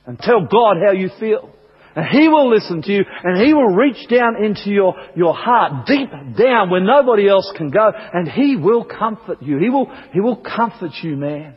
and 0.06 0.18
tell 0.18 0.46
God 0.50 0.76
how 0.84 0.92
you 0.92 1.10
feel. 1.18 1.50
And 1.96 2.06
He 2.06 2.28
will 2.28 2.48
listen 2.48 2.82
to 2.82 2.92
you 2.92 3.04
and 3.24 3.44
He 3.44 3.52
will 3.52 3.74
reach 3.74 4.08
down 4.08 4.42
into 4.42 4.70
your, 4.70 4.94
your 5.16 5.34
heart, 5.34 5.86
deep 5.86 6.10
down 6.38 6.70
where 6.70 6.80
nobody 6.80 7.28
else 7.28 7.50
can 7.56 7.70
go, 7.70 7.90
and 8.12 8.28
He 8.28 8.56
will 8.56 8.84
comfort 8.84 9.42
you. 9.42 9.58
He 9.58 9.70
will, 9.70 9.90
He 10.12 10.20
will 10.20 10.36
comfort 10.36 10.92
you, 11.02 11.16
man. 11.16 11.56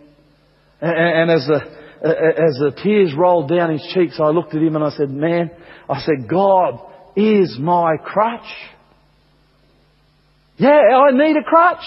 And, 0.81 1.29
and 1.29 1.31
as 1.31 1.47
the, 1.47 1.61
as 2.03 2.59
the 2.59 2.73
tears 2.83 3.13
rolled 3.17 3.49
down 3.49 3.71
his 3.71 3.87
cheeks, 3.93 4.19
I 4.19 4.29
looked 4.29 4.53
at 4.53 4.61
him 4.61 4.75
and 4.75 4.83
I 4.83 4.89
said, 4.89 5.09
man, 5.09 5.51
I 5.89 6.01
said, 6.01 6.27
God 6.29 6.79
is 7.15 7.57
my 7.57 7.95
crutch. 8.03 8.41
Yeah, 10.57 10.69
I 10.69 11.11
need 11.11 11.35
a 11.37 11.43
crutch 11.43 11.83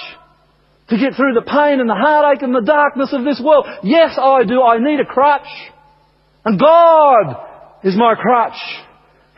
to 0.89 0.97
get 0.97 1.15
through 1.17 1.35
the 1.35 1.43
pain 1.43 1.81
and 1.81 1.89
the 1.89 1.95
heartache 1.95 2.43
and 2.43 2.55
the 2.55 2.61
darkness 2.61 3.11
of 3.13 3.25
this 3.25 3.41
world. 3.45 3.67
Yes, 3.83 4.19
I 4.21 4.45
do. 4.45 4.63
I 4.63 4.79
need 4.79 5.01
a 5.01 5.05
crutch. 5.05 5.49
And 6.45 6.61
God 6.61 7.37
is 7.83 7.97
my 7.97 8.15
crutch. 8.15 8.59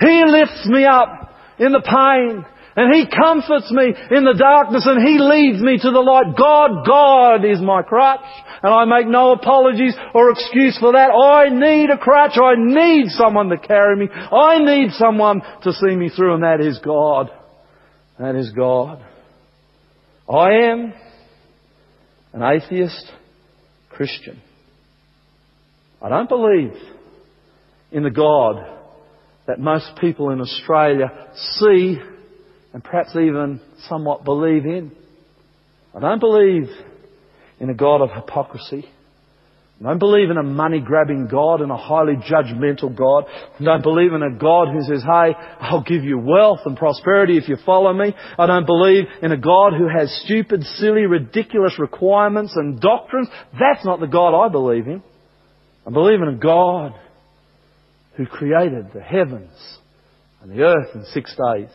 He 0.00 0.24
lifts 0.26 0.66
me 0.66 0.84
up 0.84 1.34
in 1.58 1.72
the 1.72 1.80
pain. 1.80 2.44
And 2.76 2.94
He 2.94 3.10
comforts 3.10 3.72
me 3.72 3.92
in 4.10 4.22
the 4.22 4.36
darkness 4.38 4.86
and 4.86 5.02
He 5.02 5.18
leads 5.18 5.60
me 5.60 5.78
to 5.78 5.90
the 5.90 5.98
light. 5.98 6.36
God, 6.38 6.86
God 6.86 7.44
is 7.44 7.60
my 7.60 7.82
crutch. 7.82 8.20
And 8.62 8.72
I 8.72 8.84
make 8.84 9.08
no 9.08 9.32
apologies 9.32 9.96
or 10.14 10.30
excuse 10.30 10.78
for 10.78 10.92
that. 10.92 11.10
I 11.10 11.48
need 11.48 11.90
a 11.90 11.98
crutch. 11.98 12.38
I 12.38 12.54
need 12.56 13.08
someone 13.08 13.48
to 13.48 13.58
carry 13.58 13.96
me. 13.96 14.08
I 14.12 14.58
need 14.58 14.92
someone 14.92 15.40
to 15.62 15.72
see 15.72 15.96
me 15.96 16.08
through 16.08 16.34
and 16.34 16.44
that 16.44 16.60
is 16.60 16.78
God. 16.78 17.30
That 18.20 18.36
is 18.36 18.52
God. 18.52 19.04
I 20.28 20.50
am 20.70 20.92
an 22.34 22.42
atheist 22.42 23.10
Christian. 23.88 24.42
I 26.02 26.10
don't 26.10 26.28
believe 26.28 26.74
in 27.90 28.02
the 28.02 28.10
God 28.10 28.56
that 29.46 29.58
most 29.58 29.92
people 29.98 30.30
in 30.30 30.40
Australia 30.40 31.06
see 31.34 31.96
and 32.74 32.84
perhaps 32.84 33.10
even 33.16 33.60
somewhat 33.88 34.24
believe 34.24 34.66
in. 34.66 34.92
I 35.94 36.00
don't 36.00 36.20
believe 36.20 36.68
in 37.58 37.70
a 37.70 37.74
God 37.74 38.02
of 38.02 38.10
hypocrisy. 38.10 38.84
Don't 39.80 40.00
believe 40.00 40.28
in 40.30 40.36
a 40.36 40.42
money 40.42 40.80
grabbing 40.80 41.28
God 41.28 41.60
and 41.60 41.70
a 41.70 41.76
highly 41.76 42.14
judgmental 42.16 42.94
God. 42.96 43.26
Don't 43.62 43.82
believe 43.82 44.12
in 44.12 44.24
a 44.24 44.36
God 44.36 44.68
who 44.72 44.82
says, 44.82 45.04
hey, 45.04 45.34
I'll 45.60 45.84
give 45.84 46.02
you 46.02 46.18
wealth 46.18 46.60
and 46.64 46.76
prosperity 46.76 47.38
if 47.38 47.48
you 47.48 47.56
follow 47.64 47.92
me. 47.92 48.12
I 48.36 48.46
don't 48.46 48.66
believe 48.66 49.04
in 49.22 49.30
a 49.30 49.36
God 49.36 49.74
who 49.78 49.88
has 49.88 50.10
stupid, 50.24 50.64
silly, 50.64 51.02
ridiculous 51.02 51.78
requirements 51.78 52.54
and 52.56 52.80
doctrines. 52.80 53.28
That's 53.52 53.84
not 53.84 54.00
the 54.00 54.08
God 54.08 54.34
I 54.34 54.48
believe 54.48 54.88
in. 54.88 55.00
I 55.86 55.90
believe 55.90 56.20
in 56.22 56.28
a 56.28 56.38
God 56.38 56.94
who 58.16 58.26
created 58.26 58.86
the 58.92 59.00
heavens 59.00 59.78
and 60.42 60.50
the 60.50 60.62
earth 60.64 60.88
in 60.94 61.04
six 61.12 61.30
days. 61.30 61.70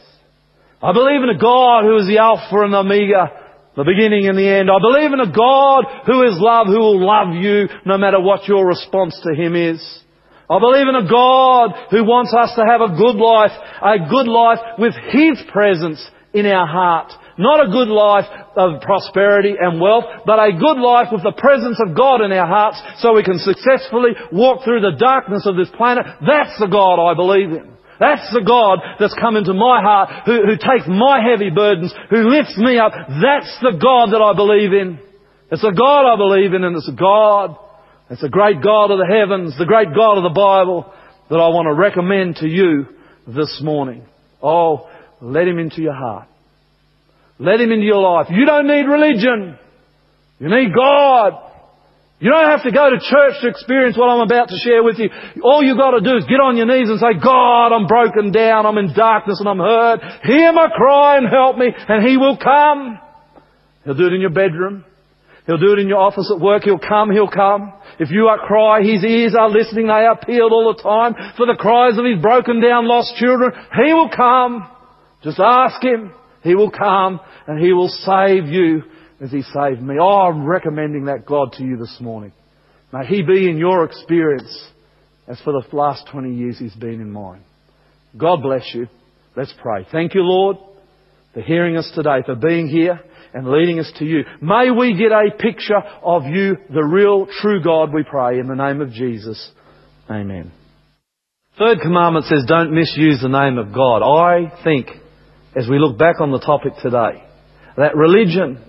I 0.82 0.92
believe 0.92 1.24
in 1.24 1.30
a 1.30 1.40
God 1.40 1.86
who 1.86 1.96
is 2.00 2.08
the 2.08 2.18
Alpha 2.18 2.64
and 2.64 2.74
the 2.74 2.80
Omega, 2.80 3.43
the 3.76 3.84
beginning 3.84 4.30
and 4.30 4.38
the 4.38 4.48
end. 4.48 4.70
I 4.70 4.78
believe 4.78 5.14
in 5.14 5.20
a 5.20 5.34
God 5.34 6.06
who 6.06 6.22
is 6.24 6.38
love, 6.38 6.68
who 6.68 6.78
will 6.78 7.02
love 7.02 7.34
you 7.34 7.68
no 7.86 7.98
matter 7.98 8.22
what 8.22 8.48
your 8.48 8.68
response 8.68 9.18
to 9.26 9.34
Him 9.34 9.56
is. 9.56 9.82
I 10.50 10.60
believe 10.60 10.88
in 10.88 10.96
a 10.96 11.10
God 11.10 11.90
who 11.90 12.04
wants 12.06 12.34
us 12.36 12.54
to 12.54 12.64
have 12.68 12.82
a 12.82 12.94
good 12.94 13.18
life, 13.18 13.56
a 13.82 13.98
good 14.06 14.30
life 14.30 14.60
with 14.78 14.94
His 15.10 15.42
presence 15.50 16.04
in 16.34 16.46
our 16.46 16.68
heart. 16.68 17.14
Not 17.38 17.66
a 17.66 17.72
good 17.72 17.90
life 17.90 18.30
of 18.56 18.82
prosperity 18.82 19.56
and 19.58 19.82
wealth, 19.82 20.06
but 20.26 20.38
a 20.38 20.54
good 20.54 20.78
life 20.78 21.10
with 21.12 21.24
the 21.24 21.34
presence 21.34 21.82
of 21.82 21.98
God 21.98 22.22
in 22.22 22.32
our 22.32 22.46
hearts 22.46 22.78
so 23.02 23.16
we 23.16 23.24
can 23.24 23.40
successfully 23.40 24.14
walk 24.32 24.64
through 24.64 24.82
the 24.82 24.98
darkness 25.00 25.48
of 25.48 25.58
this 25.58 25.72
planet. 25.74 26.06
That's 26.22 26.54
the 26.60 26.70
God 26.70 27.02
I 27.02 27.16
believe 27.16 27.50
in. 27.50 27.73
That's 28.04 28.28
the 28.36 28.44
God 28.44 28.84
that's 29.00 29.16
come 29.16 29.38
into 29.38 29.54
my 29.54 29.80
heart, 29.80 30.26
who, 30.26 30.44
who 30.44 30.56
takes 30.60 30.84
my 30.92 31.24
heavy 31.24 31.50
burdens, 31.50 31.94
who 32.10 32.28
lifts 32.28 32.58
me 32.58 32.78
up. 32.78 32.92
That's 32.92 33.56
the 33.64 33.80
God 33.80 34.12
that 34.12 34.20
I 34.20 34.36
believe 34.36 34.74
in. 34.76 35.00
It's 35.50 35.64
a 35.64 35.72
God 35.72 36.12
I 36.12 36.18
believe 36.18 36.54
in, 36.54 36.66
and 36.66 36.76
it's 36.76 36.90
a 36.90 37.00
God, 37.00 37.56
it's 38.10 38.24
a 38.24 38.28
great 38.28 38.62
God 38.62 38.92
of 38.92 39.00
the 39.00 39.08
heavens, 39.08 39.58
the 39.58 39.66
great 39.66 39.96
God 39.96 40.18
of 40.18 40.24
the 40.24 40.36
Bible 40.36 40.92
that 41.30 41.38
I 41.38 41.48
want 41.48 41.68
to 41.68 41.74
recommend 41.74 42.38
to 42.38 42.48
you 42.48 42.88
this 43.26 43.62
morning. 43.64 44.06
Oh, 44.42 44.90
let 45.22 45.48
Him 45.48 45.58
into 45.58 45.82
your 45.82 45.96
heart. 45.96 46.28
Let 47.40 47.62
Him 47.62 47.72
into 47.72 47.86
your 47.86 48.02
life. 48.02 48.28
You 48.30 48.46
don't 48.46 48.68
need 48.68 48.84
religion. 48.84 49.58
You 50.40 50.50
need 50.50 50.76
God. 50.76 51.53
You 52.24 52.32
don't 52.32 52.48
have 52.48 52.64
to 52.64 52.72
go 52.72 52.88
to 52.88 53.04
church 53.04 53.36
to 53.42 53.50
experience 53.50 53.98
what 53.98 54.08
I'm 54.08 54.24
about 54.24 54.48
to 54.48 54.56
share 54.56 54.82
with 54.82 54.96
you. 54.98 55.12
All 55.44 55.62
you've 55.62 55.76
got 55.76 55.92
to 55.92 56.00
do 56.00 56.16
is 56.16 56.24
get 56.24 56.40
on 56.40 56.56
your 56.56 56.66
knees 56.66 56.88
and 56.88 56.96
say, 56.96 57.20
God, 57.20 57.76
I'm 57.76 57.86
broken 57.86 58.32
down, 58.32 58.66
I'm 58.66 58.78
in 58.78 58.96
darkness 58.96 59.44
and 59.44 59.50
I'm 59.50 59.60
hurt. 59.60 60.00
Hear 60.24 60.54
my 60.54 60.70
cry 60.72 61.18
and 61.18 61.28
help 61.28 61.58
me, 61.58 61.68
and 61.68 62.08
He 62.08 62.16
will 62.16 62.38
come. 62.40 62.98
He'll 63.84 64.00
do 64.00 64.08
it 64.08 64.14
in 64.14 64.22
your 64.22 64.32
bedroom. 64.32 64.86
He'll 65.48 65.60
do 65.60 65.74
it 65.74 65.80
in 65.80 65.90
your 65.90 66.00
office 66.00 66.32
at 66.34 66.40
work. 66.40 66.64
He'll 66.64 66.80
come, 66.80 67.12
He'll 67.12 67.28
come. 67.28 67.74
If 68.00 68.10
you 68.10 68.28
are 68.28 68.40
cry, 68.40 68.80
His 68.84 69.04
ears 69.04 69.36
are 69.38 69.50
listening. 69.50 69.88
They 69.88 70.08
are 70.08 70.16
peeled 70.16 70.54
all 70.54 70.74
the 70.74 70.82
time 70.82 71.16
for 71.36 71.46
the 71.46 71.60
cries 71.60 72.00
of 72.00 72.06
His 72.06 72.22
broken 72.22 72.62
down, 72.62 72.88
lost 72.88 73.18
children. 73.18 73.52
He 73.84 73.92
will 73.92 74.10
come. 74.16 74.70
Just 75.24 75.42
ask 75.44 75.84
Him. 75.84 76.14
He 76.42 76.56
will 76.56 76.72
come 76.72 77.20
and 77.48 77.60
He 77.60 77.74
will 77.74 77.90
save 77.90 78.46
you 78.48 78.84
as 79.24 79.32
He 79.32 79.42
saved 79.42 79.82
me. 79.82 79.96
Oh, 80.00 80.28
I'm 80.28 80.46
recommending 80.46 81.06
that 81.06 81.26
God 81.26 81.54
to 81.54 81.64
you 81.64 81.78
this 81.78 81.98
morning. 82.02 82.34
May 82.92 83.06
He 83.06 83.24
be 83.24 83.50
in 83.50 83.58
your 83.58 83.86
experience 83.86 84.68
as 85.28 85.40
for 85.42 85.54
the 85.54 85.76
last 85.76 86.08
20 86.12 86.36
years 86.36 86.60
He's 86.60 86.76
been 86.76 87.02
in 87.02 87.10
mine. 87.10 87.44
God 88.18 88.42
bless 88.44 88.70
you. 88.74 88.88
Let's 89.36 89.54
pray. 89.62 89.88
Thank 89.92 90.14
you, 90.14 90.22
Lord, 90.22 90.58
for 91.34 91.42
hearing 91.42 91.78
us 91.78 91.90
today, 91.96 92.22
for 92.26 92.36
being 92.36 92.68
here 92.68 93.00
and 93.34 93.48
leading 93.48 93.80
us 93.80 93.92
to 93.98 94.06
you. 94.06 94.26
May 94.42 94.70
we 94.70 94.96
get 94.96 95.12
a 95.12 95.36
picture 95.36 95.82
of 96.04 96.26
you, 96.26 96.58
the 96.72 96.84
real, 96.84 97.26
true 97.42 97.64
God, 97.64 97.92
we 97.92 98.04
pray, 98.04 98.38
in 98.38 98.48
the 98.48 98.56
name 98.56 98.82
of 98.82 98.92
Jesus. 98.92 99.52
Amen. 100.10 100.52
Third 101.58 101.80
commandment 101.82 102.26
says 102.26 102.46
don't 102.48 102.74
misuse 102.74 103.22
the 103.22 103.30
name 103.30 103.58
of 103.58 103.74
God. 103.74 104.04
I 104.04 104.64
think, 104.64 104.88
as 105.56 105.68
we 105.68 105.80
look 105.80 105.98
back 105.98 106.20
on 106.20 106.32
the 106.32 106.40
topic 106.40 106.74
today, 106.82 107.24
that 107.78 107.96
religion 107.96 108.60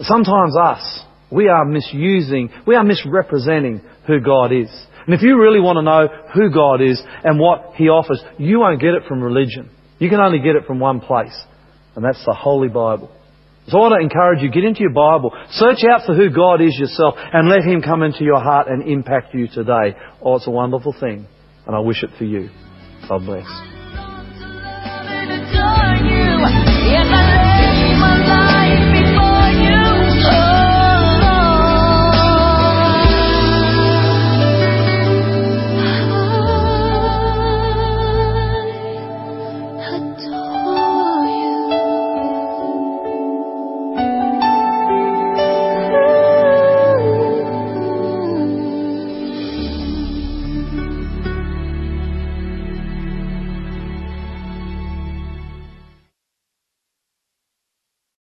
Sometimes 0.00 0.56
us 0.56 1.04
we 1.30 1.48
are 1.48 1.64
misusing, 1.64 2.50
we 2.66 2.74
are 2.74 2.84
misrepresenting 2.84 3.82
who 4.06 4.20
God 4.20 4.52
is. 4.52 4.68
And 5.06 5.14
if 5.14 5.22
you 5.22 5.40
really 5.40 5.60
want 5.60 5.76
to 5.76 5.82
know 5.82 6.08
who 6.34 6.50
God 6.52 6.82
is 6.82 7.00
and 7.24 7.38
what 7.38 7.74
He 7.76 7.88
offers, 7.88 8.22
you 8.38 8.60
won't 8.60 8.80
get 8.80 8.94
it 8.94 9.04
from 9.06 9.22
religion. 9.22 9.70
You 9.98 10.08
can 10.08 10.20
only 10.20 10.38
get 10.38 10.56
it 10.56 10.66
from 10.66 10.80
one 10.80 11.00
place, 11.00 11.36
and 11.94 12.04
that's 12.04 12.24
the 12.24 12.34
Holy 12.34 12.68
Bible. 12.68 13.10
So 13.68 13.78
I 13.78 13.80
want 13.82 14.00
to 14.00 14.04
encourage 14.04 14.42
you, 14.42 14.50
get 14.50 14.64
into 14.64 14.80
your 14.80 14.92
Bible, 14.92 15.30
search 15.50 15.84
out 15.84 16.06
for 16.06 16.14
who 16.14 16.30
God 16.30 16.60
is 16.60 16.76
yourself, 16.78 17.14
and 17.16 17.48
let 17.48 17.62
Him 17.62 17.82
come 17.82 18.02
into 18.02 18.24
your 18.24 18.40
heart 18.40 18.66
and 18.68 18.88
impact 18.88 19.34
you 19.34 19.46
today. 19.46 19.94
Oh, 20.22 20.36
it's 20.36 20.46
a 20.46 20.50
wonderful 20.50 20.94
thing, 20.98 21.26
and 21.66 21.76
I 21.76 21.80
wish 21.80 22.02
it 22.02 22.10
for 22.18 22.24
you. 22.24 22.50
God 23.08 23.24
bless. 23.24 23.46